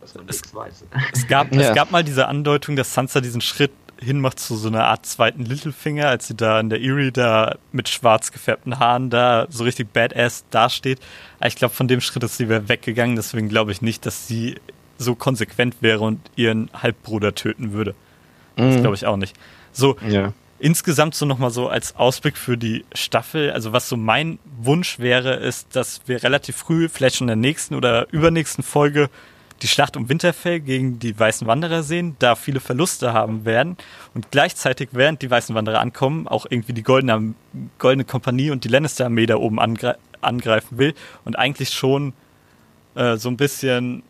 [0.00, 0.84] dass man es, weiß.
[1.12, 1.60] es, gab, ja.
[1.60, 5.44] es gab mal diese Andeutung, dass Sansa diesen Schritt hinmacht zu so einer Art zweiten
[5.44, 9.92] Littlefinger, als sie da in der Erie da mit schwarz gefärbten Haaren da so richtig
[9.92, 11.00] badass dasteht.
[11.38, 14.56] Aber ich glaube, von dem Schritt ist sie weggegangen, deswegen glaube ich nicht, dass sie
[15.00, 17.94] so konsequent wäre und ihren Halbbruder töten würde.
[18.56, 18.80] Das mhm.
[18.80, 19.34] glaube ich auch nicht.
[19.72, 20.32] So, ja.
[20.58, 25.34] insgesamt so nochmal so als Ausblick für die Staffel, also was so mein Wunsch wäre,
[25.34, 29.08] ist, dass wir relativ früh, vielleicht schon in der nächsten oder übernächsten Folge,
[29.62, 33.76] die Schlacht um Winterfell gegen die Weißen Wanderer sehen, da viele Verluste haben werden
[34.14, 37.34] und gleichzeitig, während die Weißen Wanderer ankommen, auch irgendwie die Goldene,
[37.78, 40.94] Goldene Kompanie und die Lannister-Armee da oben angre angreifen will
[41.24, 42.12] und eigentlich schon
[42.94, 44.02] äh, so ein bisschen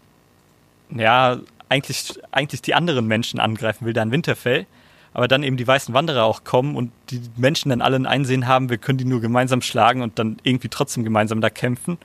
[0.94, 1.38] ja,
[1.68, 4.66] eigentlich, eigentlich die anderen Menschen angreifen will, da in Winterfell.
[5.12, 8.46] Aber dann eben die weißen Wanderer auch kommen und die Menschen dann alle ein Einsehen
[8.46, 11.98] haben, wir können die nur gemeinsam schlagen und dann irgendwie trotzdem gemeinsam da kämpfen.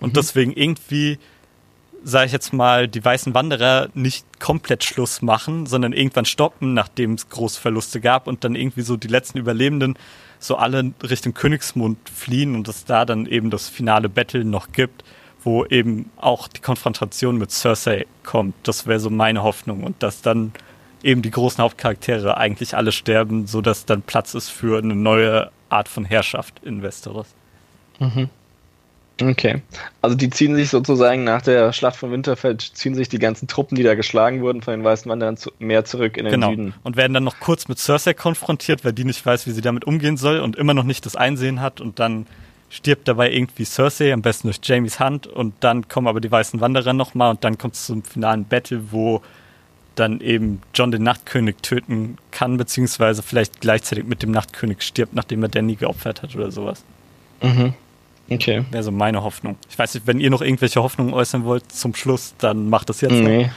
[0.00, 0.14] Und mhm.
[0.14, 1.18] deswegen irgendwie,
[2.02, 7.14] sage ich jetzt mal, die weißen Wanderer nicht komplett Schluss machen, sondern irgendwann stoppen, nachdem
[7.14, 9.96] es große Verluste gab und dann irgendwie so die letzten Überlebenden
[10.40, 15.04] so alle Richtung Königsmund fliehen und es da dann eben das finale Battle noch gibt
[15.44, 18.54] wo eben auch die Konfrontation mit Cersei kommt.
[18.62, 20.52] Das wäre so meine Hoffnung und dass dann
[21.02, 25.50] eben die großen Hauptcharaktere eigentlich alle sterben, so dass dann Platz ist für eine neue
[25.68, 27.26] Art von Herrschaft in Westeros.
[27.98, 28.28] Mhm.
[29.20, 29.62] Okay.
[30.00, 33.76] Also die ziehen sich sozusagen nach der Schlacht von Winterfell, ziehen sich die ganzen Truppen,
[33.76, 36.50] die da geschlagen wurden von den Weißen Wanderern, zu, mehr zurück in den genau.
[36.50, 36.74] Süden.
[36.82, 39.84] Und werden dann noch kurz mit Cersei konfrontiert, weil die nicht weiß, wie sie damit
[39.84, 42.26] umgehen soll und immer noch nicht das Einsehen hat und dann
[42.72, 46.60] stirbt dabei irgendwie Cersei, am besten durch Jamies Hand und dann kommen aber die weißen
[46.60, 49.20] Wanderer nochmal und dann kommt es zum finalen Battle, wo
[49.94, 55.42] dann eben John den Nachtkönig töten kann, beziehungsweise vielleicht gleichzeitig mit dem Nachtkönig stirbt, nachdem
[55.42, 56.82] er Danny geopfert hat oder sowas.
[57.42, 57.74] Mhm.
[58.30, 58.64] Okay.
[58.70, 59.56] Wäre so meine Hoffnung.
[59.68, 63.00] Ich weiß nicht, wenn ihr noch irgendwelche Hoffnungen äußern wollt zum Schluss, dann macht das
[63.00, 63.12] jetzt.
[63.12, 63.50] Nee.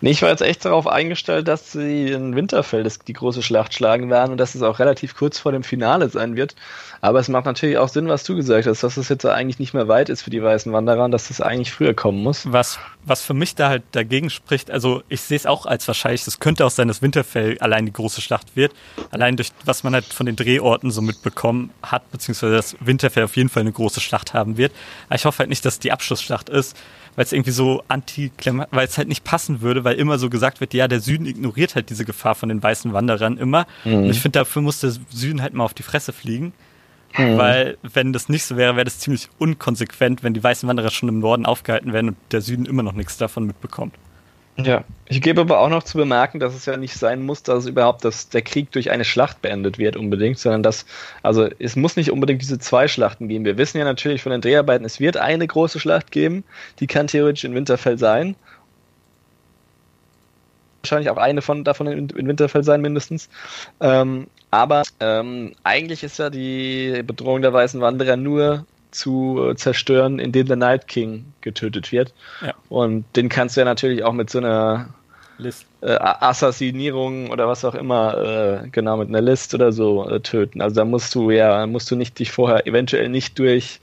[0.00, 4.10] Nee, ich war jetzt echt darauf eingestellt, dass sie in Winterfell die große Schlacht schlagen
[4.10, 6.54] werden und dass es auch relativ kurz vor dem Finale sein wird.
[7.00, 9.74] Aber es macht natürlich auch Sinn, was du gesagt hast, dass es jetzt eigentlich nicht
[9.74, 12.50] mehr weit ist für die Weißen Wanderer und dass es eigentlich früher kommen muss.
[12.50, 16.26] Was, was für mich da halt dagegen spricht, also ich sehe es auch als wahrscheinlich,
[16.26, 18.72] es könnte auch sein, dass Winterfell allein die große Schlacht wird.
[19.10, 23.36] Allein durch was man halt von den Drehorten so mitbekommen hat, beziehungsweise dass Winterfell auf
[23.36, 24.72] jeden Fall eine große Schlacht haben wird.
[25.06, 26.76] Aber ich hoffe halt nicht, dass es die Abschlussschlacht ist,
[27.16, 28.30] weil es irgendwie so anti
[28.70, 31.74] weil es halt nicht passen würde, weil immer so gesagt wird, ja, der Süden ignoriert
[31.74, 33.66] halt diese Gefahr von den weißen Wanderern immer.
[33.84, 33.94] Mhm.
[33.94, 36.52] Und ich finde, dafür muss der Süden halt mal auf die Fresse fliegen.
[37.16, 37.38] Mhm.
[37.38, 41.08] Weil, wenn das nicht so wäre, wäre das ziemlich unkonsequent, wenn die weißen Wanderer schon
[41.08, 43.94] im Norden aufgehalten werden und der Süden immer noch nichts davon mitbekommt.
[44.56, 47.66] Ja, ich gebe aber auch noch zu bemerken, dass es ja nicht sein muss, dass
[47.66, 50.86] überhaupt dass der Krieg durch eine Schlacht beendet wird unbedingt, sondern dass,
[51.22, 53.44] also es muss nicht unbedingt diese zwei Schlachten geben.
[53.44, 56.44] Wir wissen ja natürlich von den Dreharbeiten, es wird eine große Schlacht geben,
[56.78, 58.36] die kann theoretisch in Winterfell sein.
[60.82, 63.28] Wahrscheinlich auch eine von davon in, in Winterfell sein, mindestens.
[63.80, 70.18] Ähm, aber ähm, eigentlich ist ja die Bedrohung der Weißen Wanderer nur zu äh, zerstören,
[70.18, 72.12] indem der Night King getötet wird.
[72.40, 72.54] Ja.
[72.68, 74.88] Und den kannst du ja natürlich auch mit so einer
[75.38, 75.66] List.
[75.80, 80.60] Äh, Assassinierung oder was auch immer, äh, genau, mit einer List oder so äh, töten.
[80.60, 83.80] Also da musst du ja, musst du nicht dich vorher eventuell nicht durch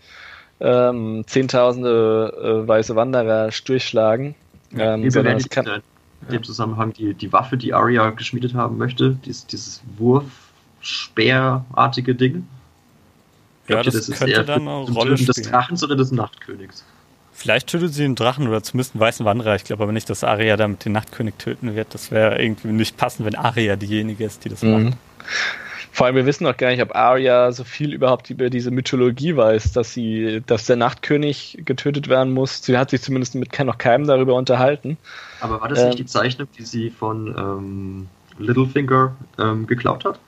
[0.59, 4.35] ähm, zehntausende äh, weiße Wanderer durchschlagen.
[4.71, 5.81] Ja, ähm, sondern es kann, in
[6.31, 12.47] dem Zusammenhang die, die Waffe, die Arya geschmiedet haben möchte, dieses, dieses Wurf-Speerartige Ding.
[13.71, 15.33] Ja, das, das könnte dann eine Rolle spielen.
[15.33, 16.83] des Drachens oder des Nachtkönigs?
[17.33, 19.55] Vielleicht tötet sie den Drachen oder zumindest einen weißen Wanderer.
[19.55, 21.93] Ich glaube aber nicht, dass Arya damit den Nachtkönig töten wird.
[21.93, 24.83] Das wäre irgendwie nicht passend, wenn Arya diejenige ist, die das mhm.
[24.83, 24.97] macht.
[25.93, 29.35] Vor allem, wir wissen noch gar nicht, ob Arya so viel überhaupt über diese Mythologie
[29.35, 32.63] weiß, dass sie, dass der Nachtkönig getötet werden muss.
[32.63, 34.97] Sie hat sich zumindest mit noch keinem darüber unterhalten.
[35.41, 38.07] Aber war das ähm, nicht die Zeichnung, die sie von ähm,
[38.37, 40.19] Littlefinger ähm, geklaut hat?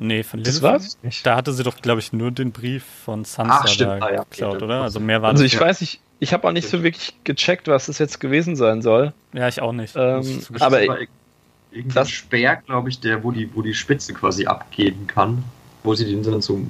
[0.00, 1.26] Nee, von das war's nicht.
[1.26, 4.12] Da hatte sie doch, glaube ich, nur den Brief von Sansa Ach, stimmt, da ah,
[4.12, 4.22] ja.
[4.22, 4.82] geklaut, oder?
[4.82, 7.86] Also mehr war Also ich weiß nicht, ich habe auch nicht so wirklich gecheckt, was
[7.86, 9.12] das jetzt gewesen sein soll.
[9.32, 9.96] Ja, ich auch nicht.
[9.96, 10.82] Ähm, aber
[11.70, 15.44] irgendwie das Speer, glaube ich, der, wo die, wo die Spitze quasi abgeben kann,
[15.82, 16.60] wo sie den dann so.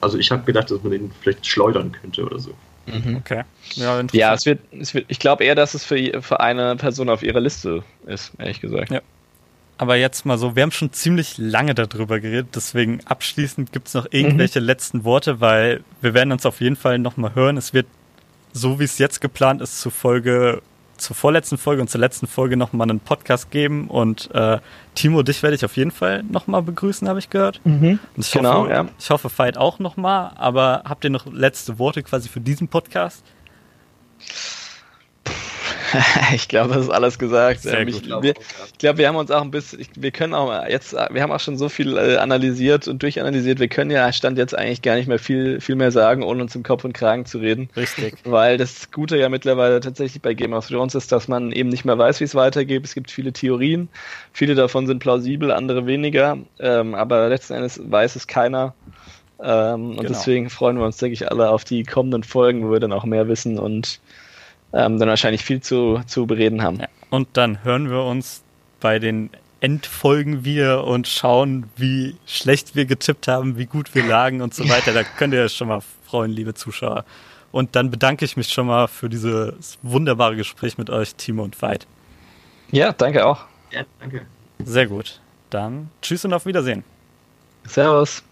[0.00, 2.54] Also ich habe gedacht, dass man den vielleicht schleudern könnte oder so.
[2.86, 3.16] Mhm.
[3.16, 3.42] Okay.
[3.74, 7.10] Ja, ja, es wird, es wird, ich glaube eher, dass es für, für eine Person
[7.10, 8.90] auf ihrer Liste ist, ehrlich gesagt.
[8.90, 9.02] Ja.
[9.78, 13.94] Aber jetzt mal so, wir haben schon ziemlich lange darüber geredet, deswegen abschließend gibt es
[13.94, 14.66] noch irgendwelche mhm.
[14.66, 17.56] letzten Worte, weil wir werden uns auf jeden Fall nochmal hören.
[17.56, 17.86] Es wird,
[18.52, 20.62] so wie es jetzt geplant ist, zur Folge,
[20.96, 24.58] zur vorletzten Folge und zur letzten Folge nochmal einen Podcast geben und äh,
[24.96, 27.60] Timo, dich werde ich auf jeden Fall nochmal begrüßen, habe ich gehört.
[27.62, 28.00] Mhm.
[28.16, 28.88] ich genau, hoffe, ja.
[28.98, 33.22] Ich hoffe, Veit auch nochmal, aber habt ihr noch letzte Worte quasi für diesen Podcast?
[36.34, 37.60] ich glaube, das ist alles gesagt.
[37.66, 40.66] Ähm, ich, wir, ich glaube, wir haben uns auch ein bisschen, ich, wir können auch
[40.68, 43.58] jetzt, wir haben auch schon so viel äh, analysiert und durchanalysiert.
[43.58, 46.54] Wir können ja Stand jetzt eigentlich gar nicht mehr viel, viel mehr sagen, ohne uns
[46.54, 47.68] im Kopf und Kragen zu reden.
[47.76, 48.16] Richtig.
[48.24, 51.84] Weil das Gute ja mittlerweile tatsächlich bei Game of Thrones ist, dass man eben nicht
[51.84, 52.84] mehr weiß, wie es weitergeht.
[52.84, 53.88] Es gibt viele Theorien.
[54.32, 56.38] Viele davon sind plausibel, andere weniger.
[56.58, 58.74] Ähm, aber letzten Endes weiß es keiner.
[59.40, 60.08] Ähm, und genau.
[60.08, 63.04] deswegen freuen wir uns, denke ich, alle auf die kommenden Folgen, wo wir dann auch
[63.04, 64.00] mehr wissen und
[64.72, 66.80] ähm, dann wahrscheinlich viel zu, zu bereden haben.
[66.80, 66.88] Ja.
[67.10, 68.42] Und dann hören wir uns
[68.80, 74.40] bei den Endfolgen wieder und schauen, wie schlecht wir getippt haben, wie gut wir lagen
[74.40, 74.92] und so weiter.
[74.92, 77.04] Da könnt ihr schon mal freuen, liebe Zuschauer.
[77.50, 81.60] Und dann bedanke ich mich schon mal für dieses wunderbare Gespräch mit euch, Timo und
[81.60, 81.86] Veit.
[82.70, 83.46] Ja, danke auch.
[83.70, 84.26] Ja, danke.
[84.62, 85.20] Sehr gut.
[85.50, 86.84] Dann tschüss und auf Wiedersehen.
[87.64, 88.22] Servus.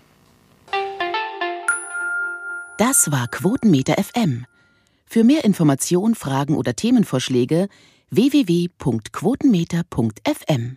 [2.78, 4.44] Das war Quotenmeter FM
[5.06, 7.68] für mehr Informationen, Fragen oder Themenvorschläge
[8.10, 10.76] www.quotenmeter.fm